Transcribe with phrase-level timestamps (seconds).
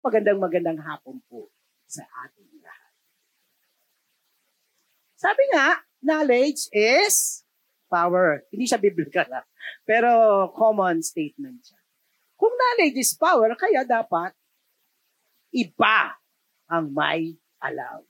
[0.00, 1.52] Magandang magandang hapon po
[1.84, 2.92] sa ating lahat.
[5.20, 7.44] Sabi nga, knowledge is
[7.92, 8.48] power.
[8.48, 9.44] Hindi siya biblical ha?
[9.84, 10.10] pero
[10.54, 11.80] common statement siya.
[12.38, 14.32] Kung knowledge is power, kaya dapat
[15.52, 16.16] iba
[16.70, 18.00] ang may alam.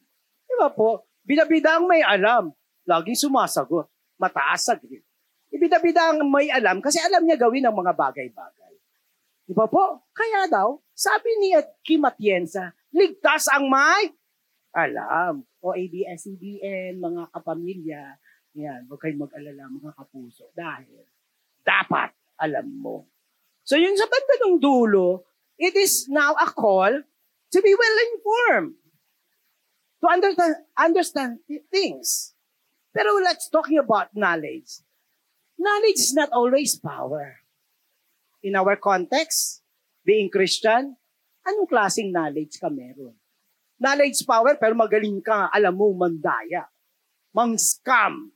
[0.46, 1.08] Di ba po?
[1.24, 2.52] Bidabida ang may alam.
[2.86, 3.88] Laging sumasagot.
[4.20, 5.06] Mataas sa grade.
[5.50, 8.59] Ibidabida ang may alam kasi alam niya gawin ang mga bagay-bagay.
[9.50, 10.06] Di ba po?
[10.14, 14.14] Kaya daw, sabi ni Kim Atienza, ligtas ang may
[14.70, 15.42] alam.
[15.58, 18.14] O ABS-CBN, mga kapamilya,
[18.54, 20.54] yan, huwag kayong mag-alala mga kapuso.
[20.54, 21.02] Dahil
[21.66, 23.10] dapat alam mo.
[23.66, 25.26] So yung sa banda ng dulo,
[25.58, 26.94] it is now a call
[27.50, 28.78] to be well-informed.
[29.98, 31.32] To understand, understand
[31.74, 32.38] things.
[32.94, 34.78] Pero let's talk about knowledge.
[35.58, 37.39] Knowledge is not always power.
[38.40, 39.60] In our context,
[40.02, 40.96] being Christian,
[41.44, 43.14] anong klaseng knowledge ka meron?
[43.80, 46.68] Knowledge power, pero magaling ka, alam mo, mandaya.
[47.32, 48.32] Mang-scam.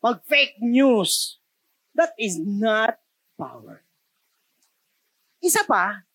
[0.00, 1.40] Mag-fake news.
[1.92, 2.96] That is not
[3.36, 3.82] power.
[5.42, 6.06] Isa pa,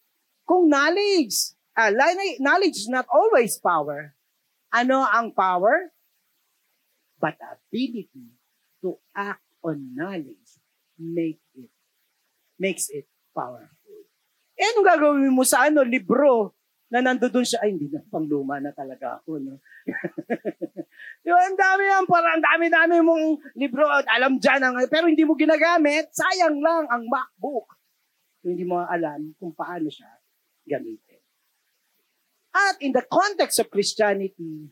[0.48, 1.92] kung knowledge, uh,
[2.40, 4.16] knowledge is not always power,
[4.72, 5.92] ano ang power?
[7.20, 8.36] But ability
[8.84, 10.60] to act on knowledge
[11.00, 11.43] make
[12.58, 13.70] makes it powerful.
[14.54, 16.54] Eh, anong gagawin mo sa ano, libro
[16.94, 19.58] na nandoon siya, ay hindi na, pang luma na talaga ako, no?
[21.26, 23.26] Yung ang dami yan, para ang dami-dami mong
[23.58, 27.66] libro, alam dyan, ang, pero hindi mo ginagamit, sayang lang ang MacBook.
[28.46, 30.06] Hindi mo alam kung paano siya
[30.70, 31.18] gamitin.
[32.54, 34.70] At in the context of Christianity,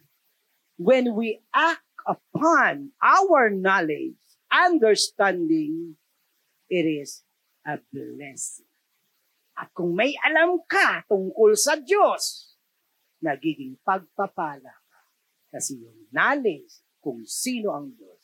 [0.77, 4.21] when we act upon our knowledge,
[4.53, 5.97] understanding,
[6.69, 7.25] it is
[7.65, 8.69] a blessing.
[9.57, 12.55] At kung may alam ka tungkol sa Diyos,
[13.21, 15.01] nagiging pagpapala ka.
[15.53, 18.21] Kasi yung knowledge kung sino ang Diyos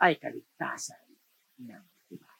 [0.00, 1.04] ay kaligtasan
[1.64, 2.32] ng iba.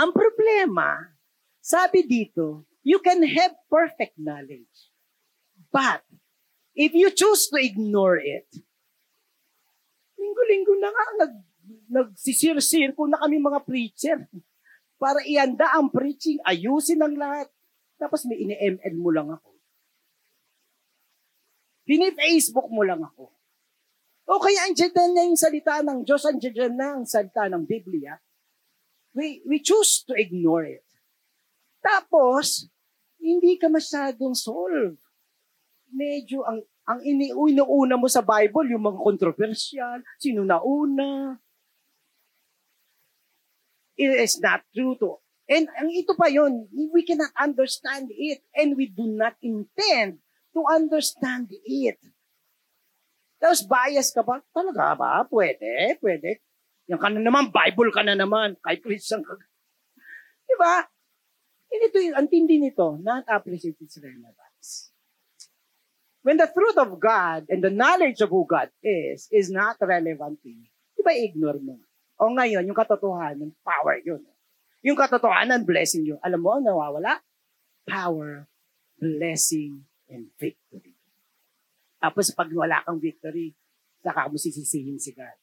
[0.00, 1.16] Ang problema,
[1.60, 4.92] sabi dito, you can have perfect knowledge.
[5.72, 6.04] But,
[6.76, 8.48] if you choose to ignore it,
[10.16, 11.34] linggo-linggo na nga, nag
[11.90, 14.18] nagsisir-circle na kami mga preacher.
[14.96, 17.48] Para ianda ang preaching, ayusin ang lahat.
[18.00, 19.50] Tapos may ini-ML mo lang ako.
[21.86, 23.30] Pini-Facebook mo lang ako.
[24.26, 28.18] O kaya andyan na yung salita ng Diyos, andyan na ang salita ng Biblia.
[29.14, 30.84] We, we choose to ignore it.
[31.78, 32.66] Tapos,
[33.22, 34.98] hindi ka masyadong solve.
[35.94, 41.34] Medyo ang ang iniuna mo sa Bible, yung mga controversial, sino nauna,
[43.96, 45.18] it is not true to.
[45.46, 50.18] And ang ito pa yon, we cannot understand it and we do not intend
[50.52, 51.98] to understand it.
[53.38, 54.42] Tapos bias ka ba?
[54.50, 55.10] Talaga ba?
[55.28, 56.40] Pwede, pwede.
[56.90, 59.38] Yan ka na naman, Bible ka na naman, kahit Christian ka.
[60.46, 60.82] Di ba?
[61.70, 64.90] Ito, ang tindi nito, not appreciate its relevance.
[66.26, 70.42] When the truth of God and the knowledge of who God is, is not relevant
[70.42, 70.66] to you,
[70.98, 71.85] di ba ignore mo?
[72.16, 74.24] O ngayon, yung katotohanan, power yun.
[74.80, 76.20] Yung katotohanan, blessing yun.
[76.24, 77.20] Alam mo, ang nawawala?
[77.84, 78.48] Power,
[78.96, 80.96] blessing, and victory.
[82.00, 83.52] Tapos pag wala kang victory,
[84.00, 85.36] saka mo sisisihin si God.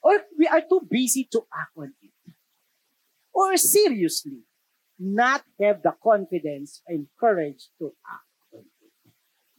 [0.00, 2.16] Or we are too busy to act on it.
[3.30, 4.42] Or seriously,
[4.98, 8.92] not have the confidence and courage to act on it.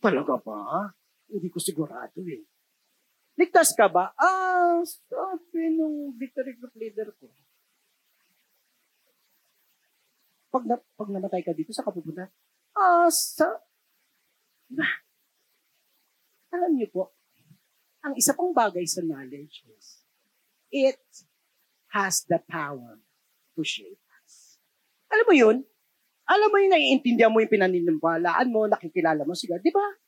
[0.02, 0.92] Talaga ba?
[1.32, 2.51] Hindi ko sigurado eh.
[3.41, 4.13] Ligtas ka ba?
[4.22, 7.25] Ah, sabi nung victory group leader ko.
[10.53, 12.29] Pag, na, pag namatay ka dito, sa kapupunta?
[12.78, 13.50] Ah, sa...
[14.69, 14.94] Bah,
[16.53, 17.18] alam niyo po,
[18.06, 20.06] ang isa pang bagay sa knowledge is,
[20.69, 21.02] it
[21.90, 23.02] has the power
[23.58, 24.62] to shape us.
[25.09, 25.58] Alam mo yun?
[26.29, 29.58] Alam mo yun, naiintindihan mo yung pinaninimpalaan mo, nakikilala mo siya.
[29.58, 30.01] Di ba?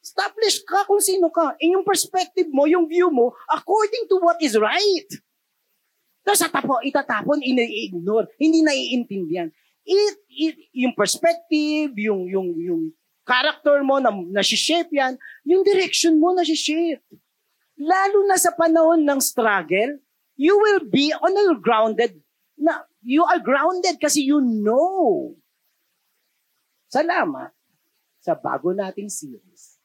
[0.00, 1.52] Establish ka kung sino ka.
[1.60, 5.08] In yung perspective mo, yung view mo, according to what is right.
[6.24, 8.28] Tapos tapo, itatapon, ini-ignore.
[8.40, 9.52] Hindi naiintindihan.
[9.84, 12.82] It, it, yung perspective, yung, yung, yung
[13.28, 17.04] character mo na nasi-shape yan, yung direction mo nasi-shape.
[17.76, 20.00] Lalo na sa panahon ng struggle,
[20.36, 22.16] you will be on a grounded
[22.56, 25.32] na you are grounded kasi you know.
[26.88, 27.52] Salamat
[28.20, 29.79] sa bago nating series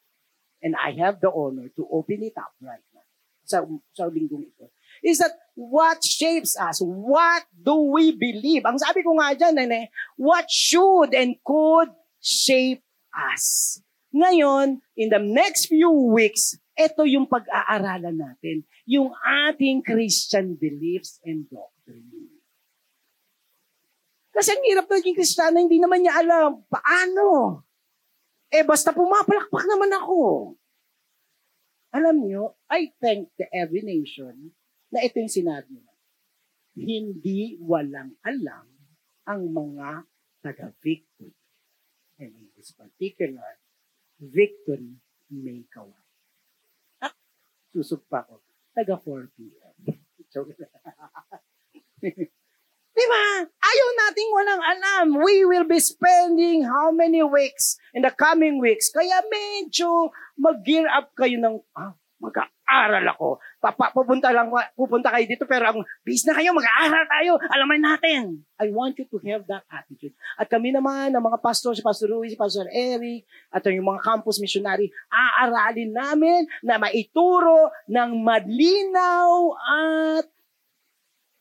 [0.66, 3.06] And I have the honor to open it up right now
[3.46, 3.62] sa,
[3.94, 4.74] sa linggong ito.
[5.04, 6.80] is that what shapes us?
[6.82, 8.64] What do we believe?
[8.66, 12.84] Ang sabi ko nga dyan, nene, what should and could shape
[13.14, 13.78] us?
[14.16, 21.48] Ngayon, in the next few weeks, ito yung pag-aaralan natin, yung ating Christian beliefs and
[21.52, 22.10] doctrine.
[24.36, 27.64] Kasi ang hirap na naging Kristiyano, hindi naman niya alam paano.
[28.56, 30.56] Eh, basta pumapalakpak naman ako.
[31.92, 34.56] Alam niyo, I thank the every nation
[34.88, 35.96] na ito yung sinabi niya.
[36.76, 38.68] Hindi walang alam
[39.28, 40.08] ang mga
[40.40, 41.36] taga-victory.
[42.16, 43.60] And in this particular,
[44.24, 46.08] victory may kawan.
[47.04, 47.12] Ah,
[47.76, 48.40] susog pa ko.
[48.72, 49.76] Taga 4 p.m.
[52.96, 53.24] Diba?
[53.44, 55.06] Ayaw nating walang alam.
[55.20, 58.88] We will be spending how many weeks in the coming weeks.
[58.88, 61.92] Kaya medyo mag-gear up kayo ng, ah,
[62.24, 63.44] mag-aaral ako.
[63.60, 64.48] Papa, pupunta lang,
[64.80, 67.32] pupunta kayo dito, pero ang bis na kayo, mag-aaral tayo.
[67.52, 68.48] Alaman natin.
[68.56, 70.16] I want you to have that attitude.
[70.40, 74.08] At kami naman, ng mga pastor, si Pastor Ruiz, si Pastor Eric, at yung mga
[74.08, 80.26] campus missionary, aaralin namin na maituro ng madlinaw at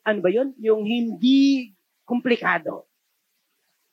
[0.05, 0.53] ano ba yun?
[0.61, 1.73] Yung hindi
[2.05, 2.85] komplikado.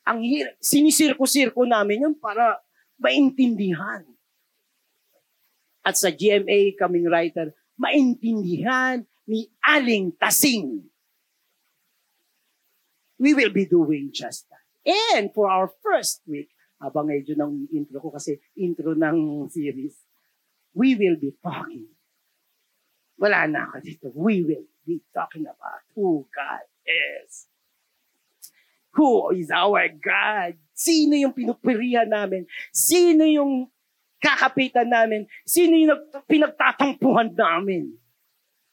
[0.04, 2.60] Ang hir- sinisirko-sirko namin yun para
[3.00, 4.04] maintindihan.
[5.82, 10.86] At sa GMA kaming writer, maintindihan ni Aling Tasing.
[13.18, 14.66] We will be doing just that.
[15.16, 16.50] And for our first week,
[16.82, 19.94] habang medyo ng intro ko kasi intro ng series,
[20.74, 21.86] we will be talking.
[23.22, 24.06] Wala na ako dito.
[24.18, 27.48] We will be talking about who God is.
[28.92, 30.60] Who is our God?
[30.76, 32.44] Sino yung pinupirihan namin?
[32.76, 33.72] Sino yung
[34.20, 35.26] kakapitan namin?
[35.48, 35.96] Sino yung
[36.28, 37.96] pinagtatampuhan namin?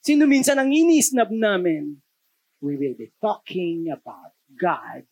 [0.03, 2.03] Sino minsan ang inisnab namin?
[2.59, 5.07] We will be talking about God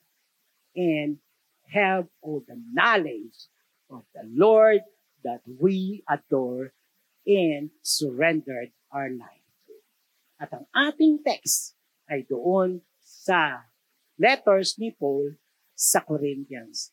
[0.74, 1.22] and
[1.70, 3.46] have all the knowledge
[3.90, 4.82] of the Lord
[5.22, 6.74] that we adore
[7.26, 9.35] and surrendered our life.
[10.36, 13.66] At ang ating text ay doon sa
[14.20, 15.36] letters ni Paul
[15.76, 16.92] sa Corinthians.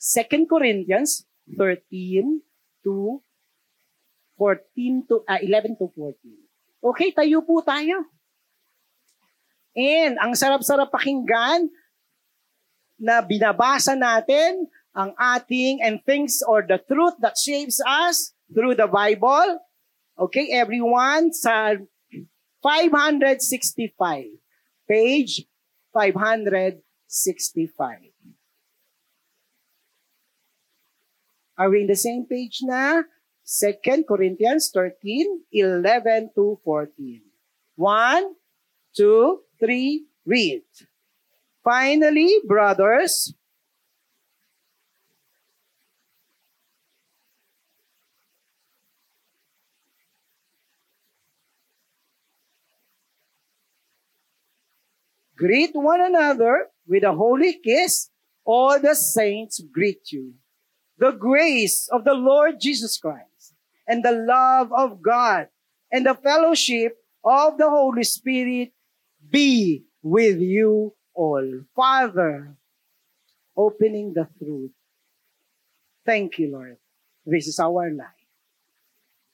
[0.00, 2.44] 2 Corinthians 13
[2.84, 3.20] to
[4.36, 6.20] 14 to uh, ah, 11 to 14.
[6.84, 8.04] Okay, tayo po tayo.
[9.74, 11.72] And ang sarap-sarap pakinggan
[13.00, 18.86] na binabasa natin ang ating and things or the truth that shapes us through the
[18.86, 19.58] Bible
[20.14, 21.74] Okay, everyone, sa
[22.62, 23.90] 565.
[24.86, 25.42] Page
[25.90, 28.14] 565.
[31.58, 33.02] Are we in the same page na?
[33.44, 37.20] 2 Corinthians 13, 11 to 14.
[37.76, 38.34] 1,
[38.96, 40.62] 2, 3, read.
[41.62, 43.34] Finally, brothers,
[55.36, 58.10] Greet one another with a holy kiss.
[58.44, 60.34] All the saints greet you.
[60.98, 63.54] The grace of the Lord Jesus Christ
[63.88, 65.48] and the love of God
[65.90, 68.72] and the fellowship of the Holy Spirit
[69.30, 71.62] be with you all.
[71.74, 72.56] Father,
[73.56, 74.72] opening the truth.
[76.04, 76.76] Thank you, Lord.
[77.24, 78.06] This is our life.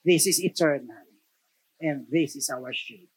[0.04, 0.96] This is eternal.
[1.80, 3.09] And this is our shape.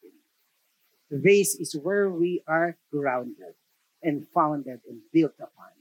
[1.14, 3.54] This is where we are grounded
[4.02, 5.78] and founded and built upon.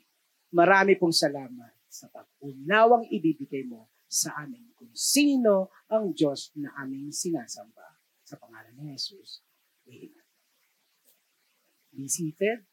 [0.52, 7.08] Marami pong salamat sa pag-unawang ibibigay mo sa amin kung sino ang Diyos na aming
[7.16, 7.96] sinasamba.
[8.28, 9.40] Sa pangalan ni Jesus.
[9.88, 10.28] Amen.
[11.96, 12.68] Be seated.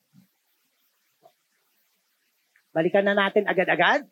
[2.76, 4.04] Balikan na natin agad-agad.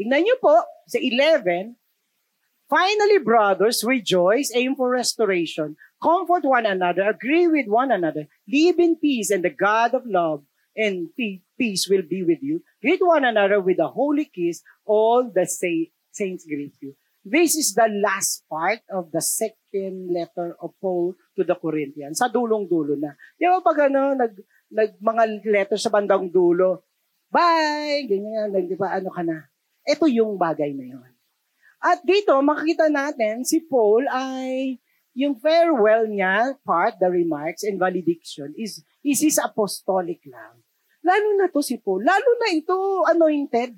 [0.00, 1.76] Tingnan niyo po, sa 11,
[2.66, 8.96] Finally, brothers, rejoice, aim for restoration, comfort one another, agree with one another, live in
[8.96, 10.44] peace, and the God of love
[10.76, 12.60] and peace will be with you.
[12.84, 14.60] Greet one another with a holy kiss.
[14.84, 16.94] All the saints greet you.
[17.26, 22.22] This is the last part of the second letter of Paul to the Corinthians.
[22.22, 23.18] Sa dulong-dulo na.
[23.34, 24.32] Di ba pag ano, nag,
[24.70, 26.86] nag mga letter sa bandang dulo,
[27.26, 29.42] bye, ganyan, di ba, ano ka na.
[29.82, 31.10] Ito yung bagay na yun.
[31.82, 34.78] At dito, makikita natin si Paul ay
[35.16, 40.60] yung farewell niya, part, the remarks and valediction, is, is his apostolic lang.
[41.00, 42.04] Lalo na to si Paul.
[42.04, 42.76] Lalo na ito,
[43.08, 43.72] anointed,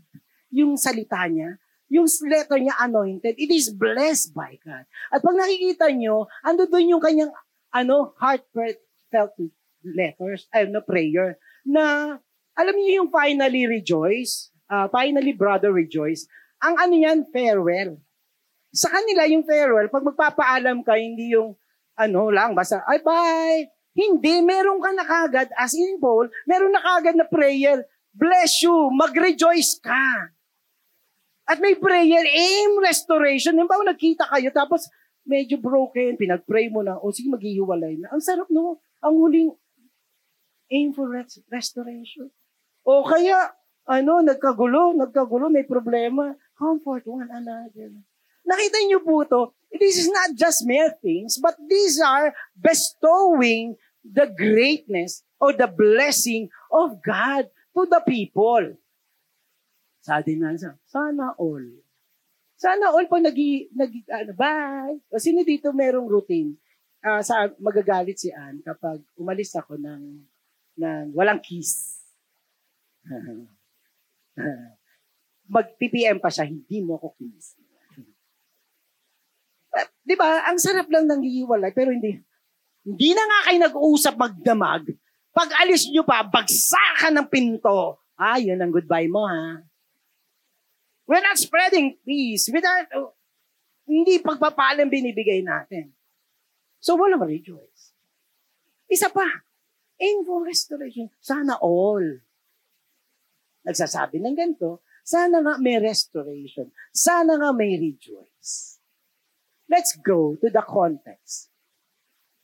[0.51, 1.55] yung salita niya.
[1.89, 3.39] Yung letter niya anointed.
[3.39, 4.85] It is blessed by God.
[5.15, 7.31] At pag nakikita nyo, ando doon yung kanyang
[7.71, 8.83] ano, heartfelt
[9.87, 12.19] letters, ano, prayer, na,
[12.59, 16.27] alam niyo yung finally rejoice, uh, finally brother rejoice,
[16.59, 18.03] ang ano yan, farewell.
[18.79, 21.59] Sa kanila yung farewell, pag magpapaalam ka, hindi yung,
[21.99, 23.67] ano lang, basta, ay bye,
[23.99, 27.83] hindi, meron ka na kagad, as in Paul, meron na kagad na prayer,
[28.15, 30.31] bless you, mag-rejoice ka.
[31.51, 33.59] At may prayer, aim restoration.
[33.67, 34.87] Ba, nagkita kayo, tapos
[35.27, 38.15] medyo broken, pinag-pray mo na, o sige, maghihiwalay na.
[38.15, 39.51] Ang sarap no, ang huling
[40.71, 42.31] aim for rest- restoration.
[42.87, 43.51] O kaya,
[43.91, 47.91] ano, nagkagulo, nagkagulo, may problema, comfort one another.
[48.49, 54.25] Nakita niyo po to, this is not just mere things, but these are bestowing the
[54.33, 58.81] greatness or the blessing of God to the people.
[60.01, 61.69] Sabi na sa, sana all.
[62.57, 63.37] Sana all pag nag,
[63.77, 64.97] nag ano, bye.
[65.13, 66.57] O sino dito merong routine?
[66.99, 70.25] Uh, sa magagalit si Ann kapag umalis ako ng
[70.81, 72.01] ng walang kiss.
[75.55, 77.58] Mag-PPM pa siya, hindi mo ako kiss.
[80.09, 80.49] Di ba?
[80.49, 82.17] Ang sarap lang ng hiwalay, pero hindi.
[82.81, 84.89] Hindi na nga kayo nag-uusap magdamag.
[85.37, 88.01] Pag alis nyo pa, bagsakan ng pinto.
[88.17, 89.61] Ah, yun ang goodbye mo, ha?
[91.05, 92.49] We're not spreading peace.
[92.49, 93.13] Not, uh,
[93.85, 95.93] hindi pagpapalang binibigay natin.
[96.81, 97.93] So, walang rejoice.
[98.89, 99.29] Isa pa,
[100.01, 101.13] aim for restoration.
[101.21, 102.25] Sana all.
[103.69, 106.73] Nagsasabi ng ganito, sana nga may restoration.
[106.97, 108.78] Sana nga may rejoice.
[109.69, 111.53] Let's go to the context.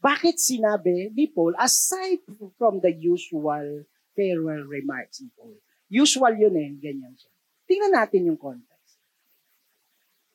[0.04, 2.21] Bakit sinabi ni Paul, aside
[2.61, 5.57] from the usual farewell remarks ni Paul,
[5.88, 7.33] usual yun eh, ganyan siya.
[7.64, 9.00] Tingnan natin yung context.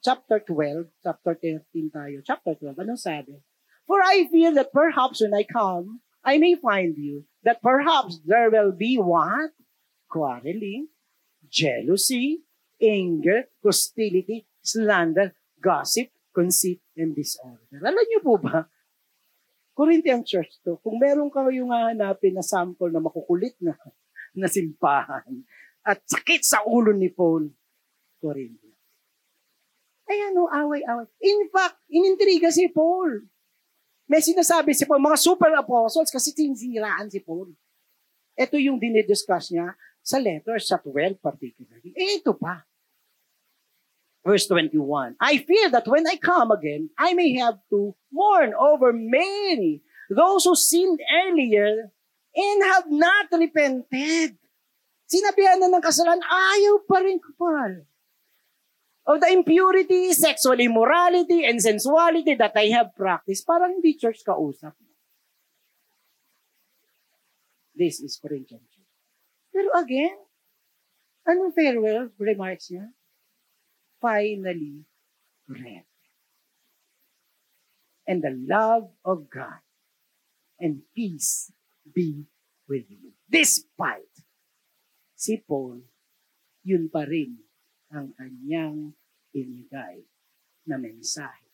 [0.02, 2.18] Chapter 12, chapter 13 tayo.
[2.26, 3.38] Chapter 12, anong sabi?
[3.86, 8.50] For I fear that perhaps when I come, I may find you, that perhaps there
[8.50, 9.54] will be what?
[10.10, 10.90] Quarreling,
[11.46, 12.42] jealousy,
[12.82, 17.80] anger, hostility, slander, gossip, conceit, and disorder.
[17.82, 18.70] Alam niyo po ba,
[19.74, 23.74] Corinthian Church to, kung meron kayong hahanapin na sample na makukulit na,
[24.36, 25.44] na simbahan,
[25.88, 27.48] at sakit sa ulo ni Paul
[28.20, 28.70] Corinthians.
[30.10, 31.08] Ay ano, away-away.
[31.22, 33.30] In fact, inintriga si Paul.
[34.10, 37.54] May sinasabi si Paul, mga super apostles kasi sinisiraan si Paul.
[38.34, 41.94] Ito yung dinidiscuss niya sa letters, sa 12 particularly.
[41.94, 42.66] Eh, ito pa.
[44.26, 48.92] Verse 21, I fear that when I come again, I may have to mourn over
[48.92, 51.92] many, those who sinned earlier
[52.36, 54.36] and have not repented.
[55.10, 57.88] Sinabihan na ng kasalanan, ayaw pa rin kapal.
[59.10, 63.48] Of the impurity, sexual immorality, and sensuality that I have practiced.
[63.48, 64.78] Parang hindi church kausap.
[67.74, 68.94] This is Corinthian church.
[69.50, 70.14] Pero again,
[71.26, 72.94] anong farewell remarks niya?
[74.02, 74.88] Finally,
[75.48, 75.86] read.
[78.08, 79.62] And the love of God
[80.60, 81.52] and peace
[81.94, 82.26] be
[82.68, 83.14] with you.
[83.30, 84.10] Despite
[85.14, 85.84] si Paul,
[86.66, 87.38] yun pa rin
[87.94, 88.94] ang kanyang
[89.36, 90.04] inigay
[90.66, 91.48] na mensahe.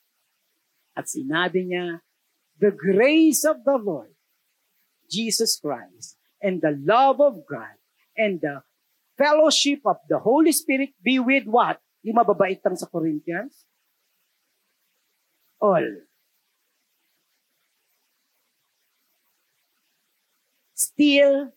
[0.95, 1.99] At sinabi niya,
[2.59, 4.15] the grace of the Lord,
[5.11, 7.75] Jesus Christ, and the love of God,
[8.15, 8.63] and the
[9.19, 11.83] fellowship of the Holy Spirit be with what?
[12.05, 13.65] Yung mababait lang sa Corinthians?
[15.57, 16.05] All.
[20.77, 21.49] Still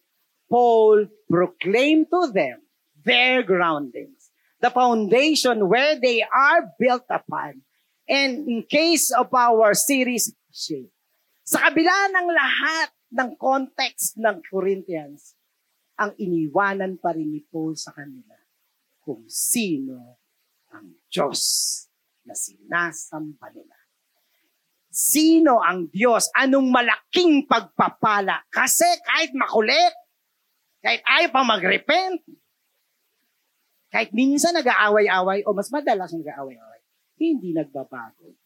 [0.49, 2.65] Paul proclaimed to them
[3.05, 4.33] their groundings,
[4.65, 7.61] the foundation where they are built upon.
[8.09, 10.89] And in case of our series, shape.
[11.45, 15.37] Sa kabila ng lahat ng context ng Corinthians,
[16.01, 18.37] ang iniwanan pa rin ni Paul sa kanila
[19.05, 20.18] kung sino
[21.09, 21.41] Diyos
[22.25, 23.77] na sinasamba nila.
[24.89, 26.29] Sino ang Diyos?
[26.37, 28.45] Anong malaking pagpapala?
[28.49, 29.95] Kasi kahit makulit,
[30.81, 32.21] kahit ayaw pa mag-repent.
[33.89, 36.81] Kahit minsan nag-aaway-away o mas madalas nag-aaway-away.
[37.19, 38.37] Hindi nagbabago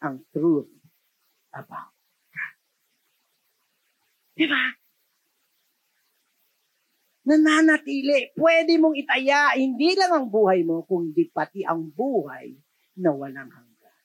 [0.00, 0.70] ang truth
[1.52, 1.92] about
[2.32, 2.56] God.
[4.38, 4.62] Di ba?
[7.30, 8.34] Nananatili.
[8.34, 12.50] Pwede mong itaya, hindi lang ang buhay mo, kundi pati ang buhay
[12.98, 13.98] na walang hanggan.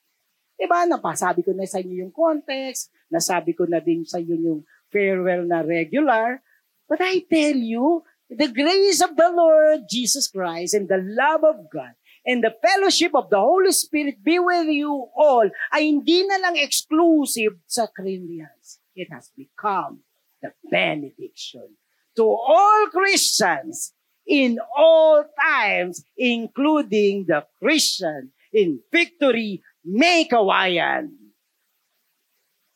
[0.54, 0.86] Diba?
[0.86, 4.60] Napasabi ko na sa inyo yung context, nasabi ko na din sa inyo yung
[4.94, 6.38] farewell na regular,
[6.86, 11.66] But I tell you, the grace of the Lord Jesus Christ and the love of
[11.70, 16.38] God and the fellowship of the Holy Spirit be with you all ay hindi na
[16.38, 18.78] lang exclusive sa Christians.
[18.94, 20.06] It has become
[20.42, 21.74] the benediction
[22.16, 23.92] to all Christians
[24.26, 31.14] in all times, including the Christian in Victory, May Kawayan.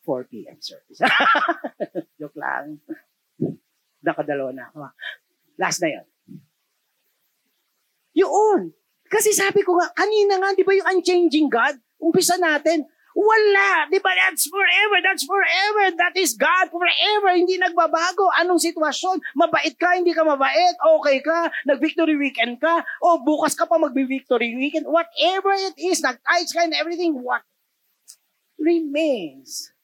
[0.05, 0.57] 4 p.m.
[0.57, 0.97] service.
[2.19, 2.81] Joke lang.
[4.01, 4.89] Nakadalawa na ako.
[5.61, 6.07] Last na yun.
[8.17, 8.61] Yun.
[9.11, 11.77] Kasi sabi ko nga, kanina nga, di ba yung unchanging God?
[12.01, 13.87] Umpisa natin, wala.
[13.91, 14.11] Di ba?
[14.15, 14.97] That's forever.
[15.03, 15.85] That's forever.
[15.99, 17.31] That is God forever.
[17.35, 18.31] Hindi nagbabago.
[18.39, 19.19] Anong sitwasyon?
[19.35, 20.75] Mabait ka, hindi ka mabait.
[20.99, 21.51] Okay ka.
[21.67, 22.83] Nag-victory weekend ka.
[23.03, 24.87] O bukas ka pa mag-victory weekend.
[24.87, 27.43] Whatever it is, nag-tights ka and everything, what
[28.55, 29.75] remains?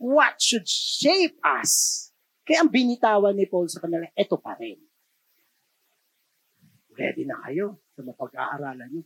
[0.00, 2.08] What should shape us?
[2.44, 4.80] Kaya ang binitawan ni Paul sa kanila, ito pa rin.
[6.96, 9.02] Ready na kayo sa mapag-aaralan nyo.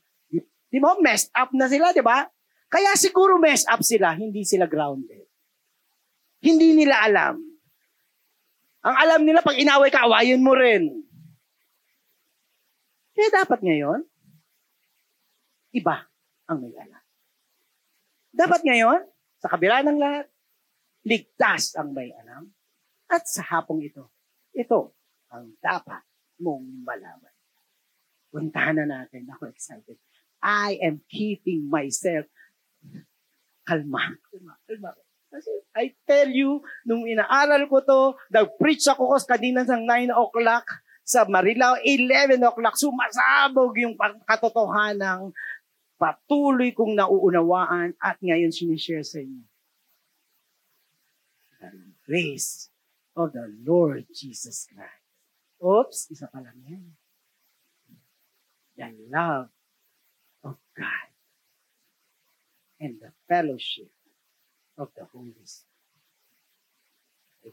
[0.75, 0.99] Di ba?
[0.99, 2.27] Messed up na sila, di ba?
[2.75, 5.31] Kaya siguro messed up sila, hindi sila grounded.
[6.43, 7.38] Hindi nila alam.
[8.83, 10.90] Ang alam nila, pag inaway ka, awayin mo rin.
[13.14, 14.02] Kaya dapat ngayon,
[15.71, 16.02] iba
[16.50, 17.04] ang may alam.
[18.35, 19.07] Dapat ngayon,
[19.38, 20.26] sa kabila ng lahat,
[21.07, 22.50] ligtas ang may alam.
[23.07, 24.11] At sa hapong ito,
[24.50, 24.99] ito
[25.31, 26.02] ang dapat
[26.43, 27.35] mong malaman.
[28.35, 29.31] Puntahan na natin.
[29.31, 29.95] Ako excited.
[30.43, 32.26] I am keeping myself
[33.64, 34.03] kalma.
[34.31, 34.55] Kalma.
[34.67, 34.91] Kalma.
[35.33, 38.00] Kasi I tell you, nung inaaral ko to,
[38.31, 40.67] nag-preach ako kasi kanina sa 9 o'clock
[41.05, 45.35] sa Marilao, 11 o'clock, sumasabog yung katotohanan
[45.95, 49.47] patuloy kong nauunawaan at ngayon sinishare sa inyo.
[51.62, 51.71] The
[52.05, 52.69] grace
[53.17, 55.03] of the Lord Jesus Christ.
[55.62, 56.85] Oops, isa pa lang yan
[58.76, 59.49] the love
[60.43, 61.09] of God
[62.85, 63.88] and the fellowship
[64.76, 65.73] of the Holy Spirit.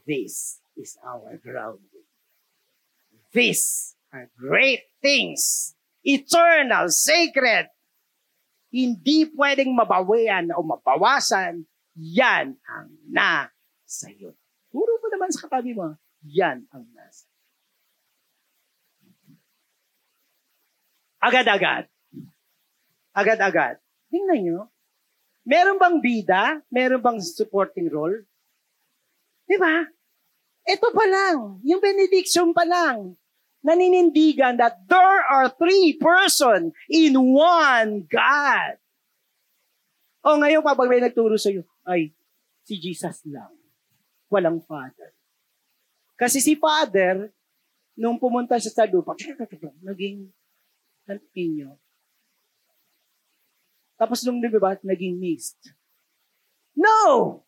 [0.04, 2.04] This is our grounding.
[3.32, 5.72] These are great things,
[6.04, 7.72] eternal, sacred.
[8.72, 11.64] Hindi pwedeng mabawian o mabawasan.
[11.96, 14.32] Yan ang nasa iyo.
[14.72, 15.92] Puro mo naman sa katabi mo,
[16.24, 17.28] yan ang nasa
[21.22, 21.86] Agad-agad.
[23.14, 23.78] Agad-agad.
[24.10, 24.60] Tingnan nyo.
[25.42, 26.62] Meron bang bida?
[26.70, 28.22] Meron bang supporting role?
[29.46, 29.82] Di ba?
[30.62, 31.58] Ito pa lang.
[31.66, 33.18] Yung benediction pa lang.
[33.62, 38.78] Naninindigan that there are three person in one God.
[40.22, 42.14] O ngayon, pag may nagturo sa iyo, ay,
[42.62, 43.50] si Jesus lang.
[44.30, 45.10] Walang Father.
[46.14, 47.34] Kasi si Father,
[47.98, 49.18] nung pumunta siya sa lupa,
[49.90, 50.30] naging
[51.34, 51.81] ninyo.
[54.02, 55.62] Tapos nung diba, naging mixed.
[56.74, 57.38] No!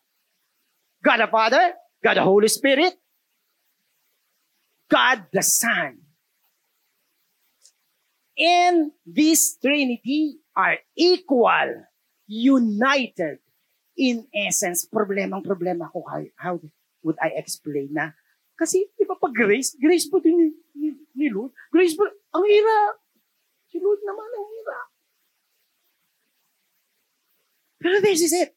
[1.03, 2.95] God the Father, God the Holy Spirit,
[4.87, 5.99] God the Son.
[8.39, 11.91] And this Trinity are equal,
[12.23, 13.43] united
[13.99, 14.87] in essence.
[14.87, 16.55] Problemang problema ko, how, how
[17.03, 18.15] would I explain na?
[18.55, 20.47] Kasi, di ba pag grace, grace po din ni,
[20.79, 20.87] ni,
[21.19, 21.51] ni Lord.
[21.67, 22.95] Grace po, ang hirap.
[23.67, 24.87] Si Lord naman ang hirap.
[27.79, 28.51] Pero this is it.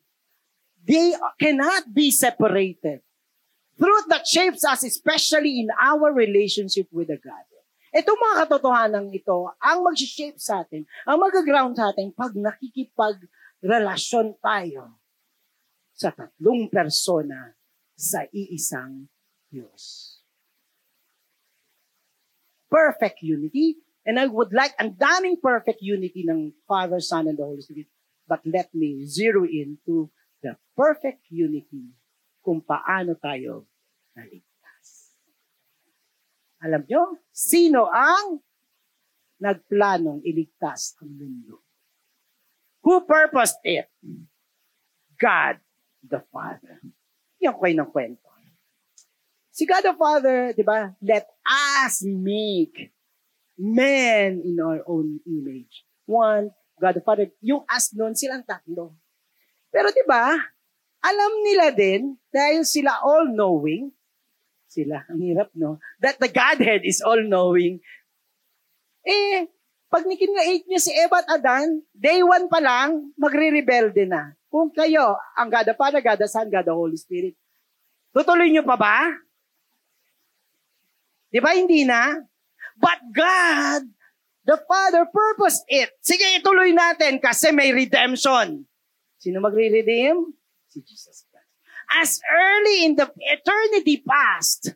[0.83, 3.05] They cannot be separated.
[3.79, 7.47] Truth that shapes us, especially in our relationship with the God.
[7.89, 15.01] Ito mga katotohanan ito, ang mag-shape sa atin, ang mag-ground sa atin pag nakikipag-relasyon tayo
[15.97, 17.57] sa tatlong persona
[17.97, 19.09] sa iisang
[19.49, 20.21] Diyos.
[22.69, 27.45] Perfect unity, And I would like, ang daming perfect unity ng Father, Son, and the
[27.45, 27.93] Holy Spirit.
[28.29, 30.12] But let me zero in to
[30.45, 31.97] the perfect unity
[32.45, 33.64] kung paano tayo
[34.12, 35.17] naligtas.
[36.61, 38.45] Alam nyo, sino ang
[39.41, 41.64] nagplanong iligtas ang mundo?
[42.85, 43.88] Who purposed it?
[45.17, 45.57] God
[46.05, 46.85] the Father.
[47.41, 48.29] Yan ko ng kwento.
[49.59, 52.95] Si God the Father, di ba, let us make
[53.59, 55.83] man in our own image.
[56.07, 57.27] One, God the Father.
[57.43, 58.95] Yung as nun, silang tatlo.
[59.69, 60.38] Pero di ba
[60.99, 63.91] alam nila din, dahil sila all-knowing,
[64.69, 65.79] sila, ang hirap, no?
[66.03, 67.79] That the Godhead is all-knowing.
[69.07, 69.47] Eh,
[69.88, 74.37] pag nikin-8 niyo si Eva at Adan, day one pa lang, magre-rebelde na.
[74.53, 77.38] Kung kayo, ang God the Father, God the Son, God the Holy Spirit,
[78.12, 78.97] tutuloy niyo pa ba?
[81.31, 82.21] Di ba hindi na?
[82.77, 83.88] But God,
[84.49, 85.93] The Father purposed it.
[86.01, 88.65] Sige, ituloy natin kasi may redemption.
[89.21, 90.33] Sino magre-redeem?
[90.73, 91.53] Si Jesus Christ.
[91.93, 94.73] As early in the eternity past,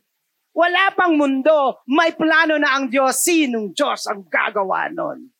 [0.53, 3.25] wala pang mundo, may plano na ang Diyos.
[3.25, 5.33] Sinong Diyos ang gagawa nun?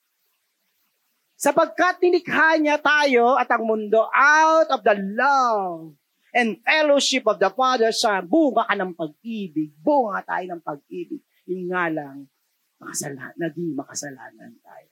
[1.38, 5.93] Sapagkat nilikha niya tayo at ang mundo out of the love
[6.34, 9.78] and fellowship of the Father sa bunga ka ng pag-ibig.
[9.78, 11.22] Bunga tayo ng pag-ibig.
[11.46, 12.26] Yung nga lang,
[12.84, 14.91] makasalanan, naging makasalanan tayo.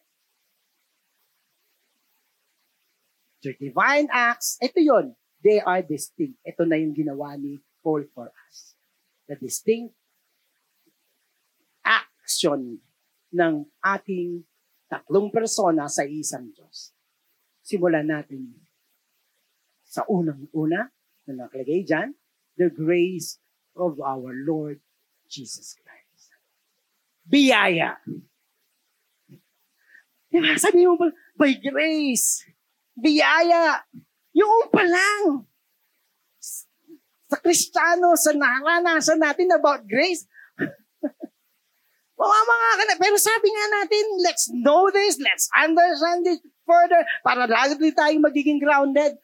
[3.42, 5.18] Your divine acts, ito yon.
[5.42, 6.38] They are distinct.
[6.46, 8.78] Ito na yung ginawa ni Paul for us.
[9.26, 9.98] The distinct
[11.82, 12.80] action
[13.34, 14.46] ng ating
[14.86, 16.94] tatlong persona sa isang Diyos.
[17.66, 18.54] Simulan natin
[19.82, 20.88] sa unang-una
[21.28, 22.16] na nakalagay dyan,
[22.56, 23.42] the grace
[23.76, 24.80] of our Lord
[25.28, 26.01] Jesus Christ.
[27.28, 27.98] Biyaya.
[30.32, 30.56] Diba?
[30.56, 30.96] Sabi mo,
[31.36, 32.48] by grace,
[32.96, 33.84] biyaya.
[34.32, 35.44] Yung pa lang.
[37.32, 40.28] Sa Kristiyano, sa naranasan natin about grace,
[42.22, 42.96] Mamamanga ka na.
[43.02, 46.38] Pero sabi nga natin, let's know this, let's understand this
[46.70, 49.18] further, para lalo tayong magiging grounded.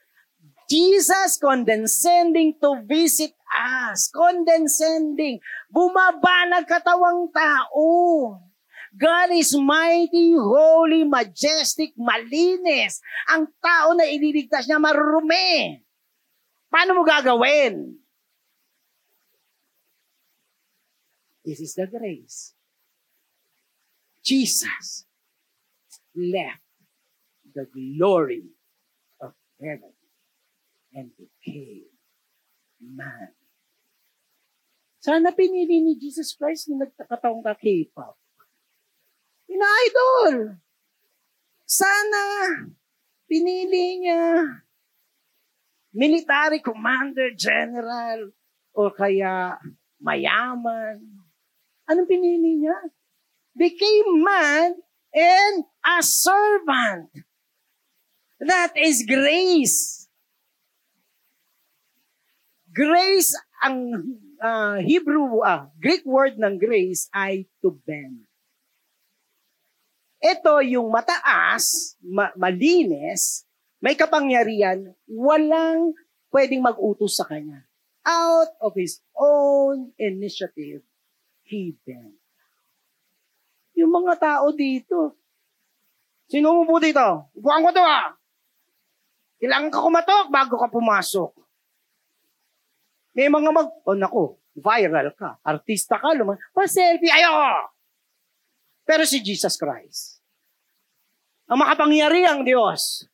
[0.67, 4.12] Jesus condescending to visit us.
[4.12, 5.39] Condescending.
[5.71, 8.43] Bumaba nagkatawang tao.
[8.91, 12.99] God is mighty, holy, majestic, malinis.
[13.32, 15.80] Ang tao na ililigtas niya marurumi.
[16.67, 17.95] Paano mo gagawin?
[21.47, 22.51] This is the grace.
[24.19, 25.08] Jesus
[26.12, 26.60] left
[27.56, 28.43] the glory
[29.23, 29.96] of heaven
[30.97, 31.93] and became
[32.81, 33.38] man.
[34.97, 38.17] Sana pinili ni Jesus Christ na nagkakataong ka K-pop.
[39.45, 40.57] Ina-idol.
[41.69, 42.23] Sana
[43.29, 44.65] pinili niya
[45.93, 48.33] military commander general
[48.73, 49.62] o kaya
[50.01, 50.99] mayaman.
[51.88, 52.75] Anong pinili niya?
[53.57, 54.75] became man
[55.13, 57.10] and a servant.
[58.39, 60.06] That is grace.
[62.77, 63.33] Grace,
[63.65, 63.89] ang
[64.37, 68.21] uh, Hebrew, uh, Greek word ng grace ay to bend.
[70.21, 73.49] Ito yung mataas, ma- malinis,
[73.81, 75.97] may kapangyarihan, walang
[76.29, 77.65] pwedeng mag-utos sa kanya.
[78.05, 80.85] Out of his own initiative,
[81.49, 82.13] he bent.
[83.73, 85.17] Yung mga tao dito.
[86.29, 87.33] Sino mo po dito?
[87.33, 88.13] Upuan ko to ah.
[89.41, 91.46] Kailangan ka kumatok bago ka pumasok.
[93.17, 93.73] May mga mag...
[93.82, 95.41] Oh, naku, viral ka.
[95.41, 96.38] Artista ka, lumang...
[96.53, 97.34] Pa-selfie, ayo!
[98.86, 100.21] Pero si Jesus Christ,
[101.49, 103.10] ang makapangyariang Diyos,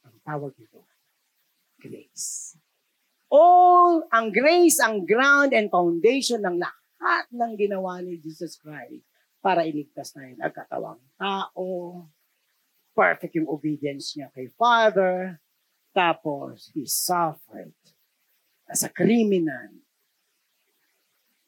[0.00, 0.80] ang tawag nito,
[1.76, 2.56] grace.
[3.28, 9.06] All ang grace, ang ground and foundation ng lahat ng ginawa ni Jesus Christ
[9.44, 10.34] para iligtas tayo.
[10.40, 11.66] Nagkatawang tao,
[12.96, 15.38] perfect yung obedience niya kay Father,
[15.96, 17.72] tapos he suffered
[18.68, 19.72] as a criminal.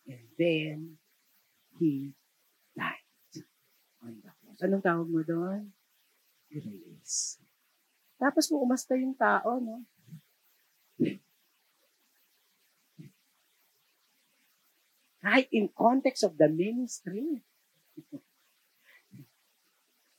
[0.08, 0.96] And then,
[1.76, 2.16] he
[2.72, 3.44] died
[4.00, 4.64] on the cross.
[4.64, 5.68] Anong tawag mo doon?
[6.48, 7.36] Grace.
[8.16, 9.84] Tapos mo umasta yung tao, no?
[15.20, 17.44] Kahit in context of the ministry.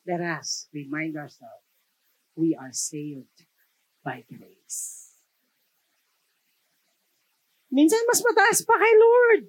[0.06, 1.66] Let us remind ourselves,
[2.38, 3.49] we are saved
[4.04, 5.14] by grace.
[7.70, 9.44] Minsan mas mataas pa kay Lord.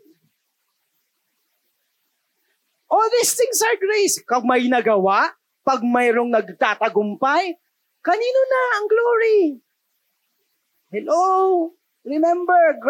[2.91, 4.19] All these things are grace.
[4.27, 5.31] Pag may nagawa,
[5.63, 7.55] pag mayroong nagtatagumpay,
[8.03, 9.41] kanino na ang glory?
[10.91, 11.23] Hello?
[12.03, 12.81] Remember,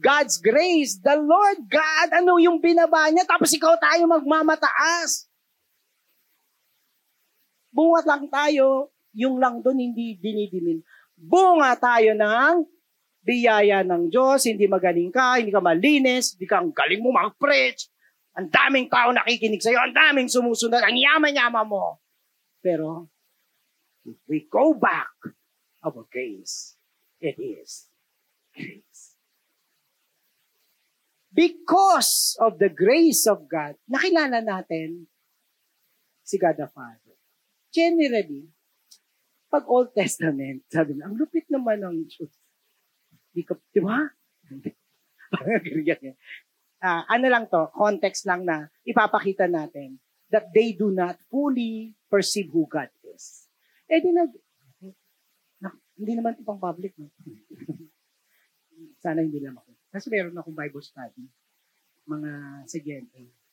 [0.00, 5.28] God's grace, the Lord God, ano yung binaba niya, tapos ikaw tayo magmamataas.
[7.68, 10.80] Bunga lang tayo, yung lang doon hindi dinidimin.
[11.14, 12.66] Bunga tayo ng
[13.24, 17.88] biyaya ng Diyos, hindi magaling ka, hindi ka malinis, hindi ka galing mo mag-preach,
[18.36, 22.02] ang daming tao nakikinig sa'yo, ang daming sumusunod, ang yaman-yaman mo.
[22.60, 23.08] Pero,
[24.04, 25.14] if we go back,
[25.80, 26.76] our grace,
[27.20, 27.88] it is
[28.52, 29.16] grace.
[31.34, 35.10] Because of the grace of God, nakilala natin
[36.22, 37.18] si God the Father.
[37.74, 38.53] Generally,
[39.54, 42.34] pag Old Testament, sabi na, ang lupit naman ng Diyos.
[43.30, 44.02] Di ka, di ba?
[46.82, 50.02] ah, ano lang to, context lang na ipapakita natin
[50.34, 53.46] that they do not fully perceive who God is.
[53.86, 54.34] Eh di nag,
[55.62, 56.98] na, hindi naman ito pang public.
[56.98, 57.14] No?
[59.06, 59.70] Sana hindi lang ako.
[59.94, 61.30] Kasi meron akong Bible study.
[62.10, 62.30] Mga
[62.66, 63.43] sa GNA.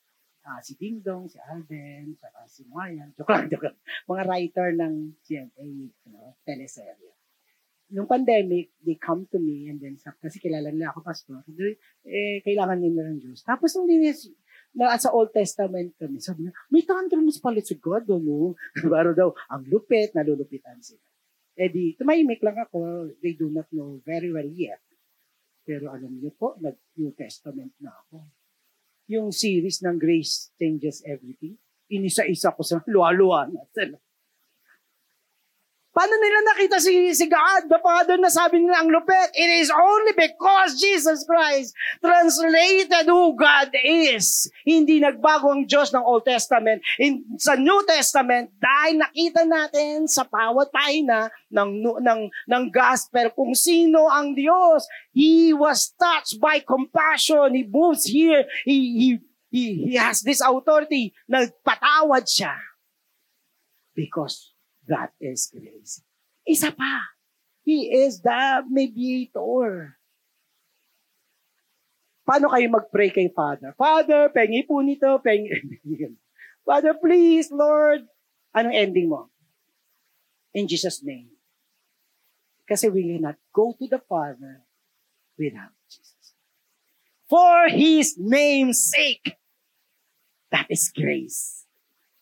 [0.41, 3.13] Ah, si Ding Dong, si Alden, saka si Mayan.
[3.13, 3.77] Joke lang, joke lang.
[4.09, 5.67] Mga writer ng GNA,
[6.09, 7.13] ano, teleserye.
[7.91, 11.43] Nung pandemic, they come to me and then kasi kilala nila ako, pastor.
[12.07, 13.43] Eh, kailangan nila ng Diyos.
[13.43, 14.31] Tapos nung dinis,
[14.71, 18.55] na sa Old Testament kami, sabi niya, may thunderous pala si God, ano?
[18.87, 21.03] Baro daw, ang lupit, nalulupitan sila.
[21.59, 23.11] Eh di, tumahimik lang ako.
[23.19, 24.79] They do not know very well yet.
[25.67, 28.23] Pero alam niyo po, nag-New Testament na ako.
[29.11, 31.59] Yung series ng Grace Changes Everything,
[31.91, 33.99] inisa-isa ko sa luwa-luwa na sila.
[35.91, 39.27] Paano nila nakita si, si God, the Father, na sabi nila ang lupit?
[39.35, 44.47] It is only because Jesus Christ translated who God is.
[44.63, 46.79] Hindi nagbago ang Diyos ng Old Testament.
[46.95, 53.51] In, sa New Testament, dahil nakita natin sa bawat pahina ng, ng, ng gospel kung
[53.51, 54.87] sino ang Diyos.
[55.11, 57.51] He was touched by compassion.
[57.51, 58.47] He moves here.
[58.63, 59.09] He, he,
[59.51, 61.11] he, he has this authority.
[61.27, 62.55] Nagpatawad siya.
[63.91, 64.50] Because
[64.87, 66.01] that is grace.
[66.47, 67.05] Isa pa.
[67.61, 69.97] He is the mediator.
[72.25, 73.73] Paano kayo mag-pray kay Father?
[73.77, 75.51] Father, pengi po nito, pengi.
[76.67, 78.05] Father, please, Lord.
[78.53, 79.29] Anong ending mo?
[80.53, 81.31] In Jesus' name.
[82.67, 84.63] Kasi we cannot go to the Father
[85.35, 86.35] without Jesus.
[87.27, 89.35] For His name's sake.
[90.51, 91.60] That is grace.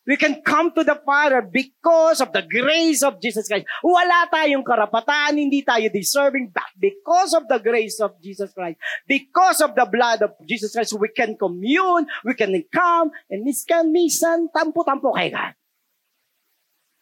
[0.09, 3.69] We can come to the Father because of the grace of Jesus Christ.
[3.85, 9.61] Wala tayong karapatan, hindi tayo deserving, but because of the grace of Jesus Christ, because
[9.61, 13.93] of the blood of Jesus Christ, we can commune, we can come, and this can
[13.93, 15.53] minsan tampo-tampo kay God.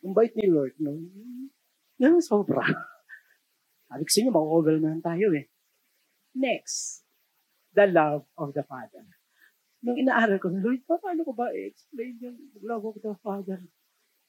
[0.03, 0.99] Ang bait ni Lord, no?
[2.03, 2.67] Yan, sobra.
[3.87, 5.47] Sabi ko sa inyo, ma-overwhelm tayo eh.
[6.35, 7.07] Next,
[7.71, 9.16] the love of the Father
[9.87, 13.63] nung inaaral ko, Lord, paano ko ba i-explain yung love of the Father?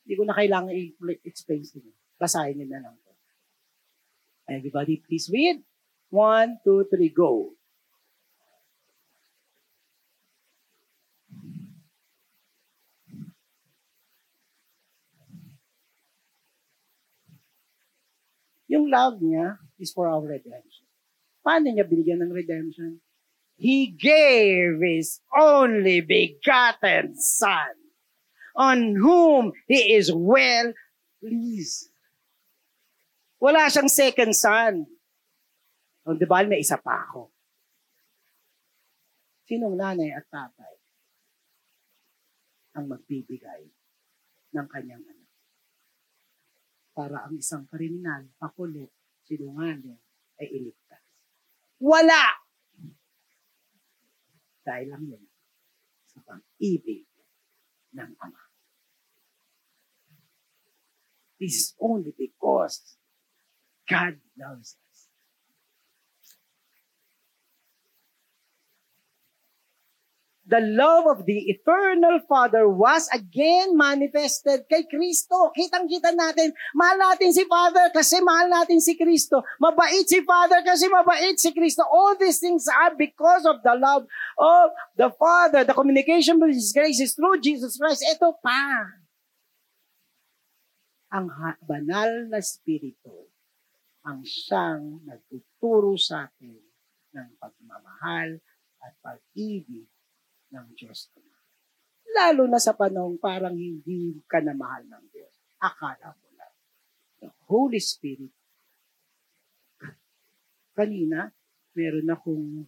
[0.06, 1.92] Hindi ko na kailangan i-explain sa inyo.
[2.14, 3.10] Basahin niyo na lang to.
[4.46, 5.58] Everybody, please read.
[6.14, 7.58] One, two, three, go.
[18.70, 20.86] Yung love niya is for our redemption.
[21.42, 23.02] Paano niya binigyan ng redemption?
[23.58, 27.74] He gave His only begotten Son,
[28.54, 30.70] on whom He is well
[31.18, 31.90] pleased.
[33.38, 34.86] Wala siyang second son.
[36.02, 37.30] O, di ba, may isa pa ako.
[39.46, 40.74] Sinong nanay at tatay
[42.78, 43.62] ang magbibigay
[44.54, 45.30] ng kanyang anak?
[46.94, 48.90] Para ang isang kriminal, pakulit,
[49.26, 49.98] sinungaling,
[50.38, 51.02] ay iligtas.
[51.78, 52.47] Wala!
[54.68, 55.24] Dahil lang yun
[56.12, 57.08] sa pag-ibig
[57.96, 58.44] ng Ama.
[61.40, 63.00] This is only because
[63.88, 64.87] God loves us.
[70.48, 75.52] The love of the eternal Father was again manifested kay Kristo.
[75.52, 79.44] Kitang-kita natin, mahal natin si Father kasi mahal natin si Kristo.
[79.60, 81.84] Mabait si Father kasi mabait si Kristo.
[81.84, 84.08] All these things are because of the love
[84.40, 85.68] of the Father.
[85.68, 88.08] The communication with His grace is through Jesus Christ.
[88.08, 88.88] Ito pa.
[91.12, 91.28] Ang
[91.68, 93.28] banal na Espiritu
[94.00, 96.56] ang siyang nagtuturo sa atin
[97.12, 98.40] ng pagmamahal
[98.80, 99.84] at pag-ibig
[100.52, 101.12] ng Diyos.
[102.12, 105.32] Lalo na sa panahon parang hindi ka na mahal ng Diyos.
[105.60, 106.54] Akala mo lang.
[107.20, 108.32] The Holy Spirit.
[110.72, 111.28] Kanina,
[111.74, 112.64] meron akong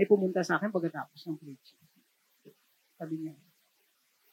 [0.00, 1.84] may pumunta sa akin pagkatapos ng preaching.
[2.96, 3.36] Sabi niya,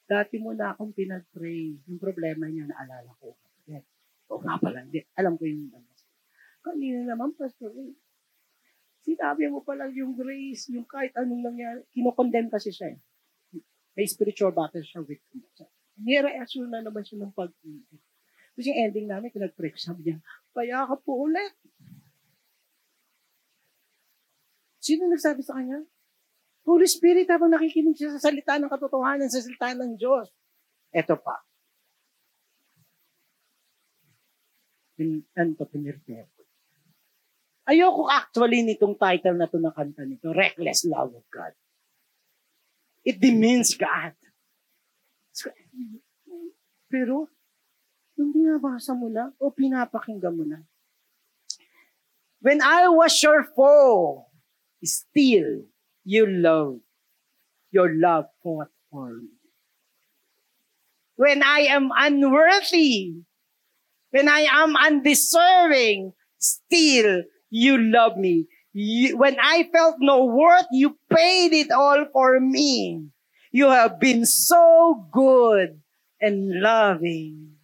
[0.07, 1.75] dati mo na akong pinag-pray.
[1.91, 3.35] Yung problema niya, naalala ko.
[4.27, 5.03] O nga pala, hindi.
[5.15, 5.87] Alam ko yung ano.
[6.63, 7.95] Kanina naman, Pastor, eh,
[9.07, 12.99] sinabi mo pa lang yung grace, yung kahit anong nangyari, kinokondemn kasi siya eh.
[13.95, 15.47] May spiritual battle siya with him.
[15.97, 18.03] Nireaction na naman siya ng pag-ibig.
[18.53, 20.19] Tapos yung ending namin, pinag-pray ko, sabi niya,
[20.51, 21.55] paya ka po ulit.
[24.83, 25.81] Sino nagsabi sa kanya?
[26.67, 30.27] Holy Spirit habang nakikinig siya sa salita ng katotohanan, sa salita ng Diyos.
[30.91, 31.47] Ito pa.
[34.99, 36.36] Ano to, pinirpero.
[37.67, 41.51] Ayoko actually nitong title na to ng kanta nito, Reckless Love of God.
[43.03, 44.15] It demeans God.
[46.87, 47.27] Pero,
[48.15, 50.63] nung binabasa mo na o pinapakinggan mo na,
[52.39, 54.31] when I was your foe,
[54.79, 55.67] still
[56.07, 56.79] you love,
[57.75, 59.35] your love fought for me.
[61.19, 63.27] When I am unworthy,
[64.15, 68.47] when I am undeserving, still you love me.
[68.73, 73.09] You, when I felt no worth, you paid it all for me.
[73.51, 75.81] You have been so good
[76.21, 77.57] and loving,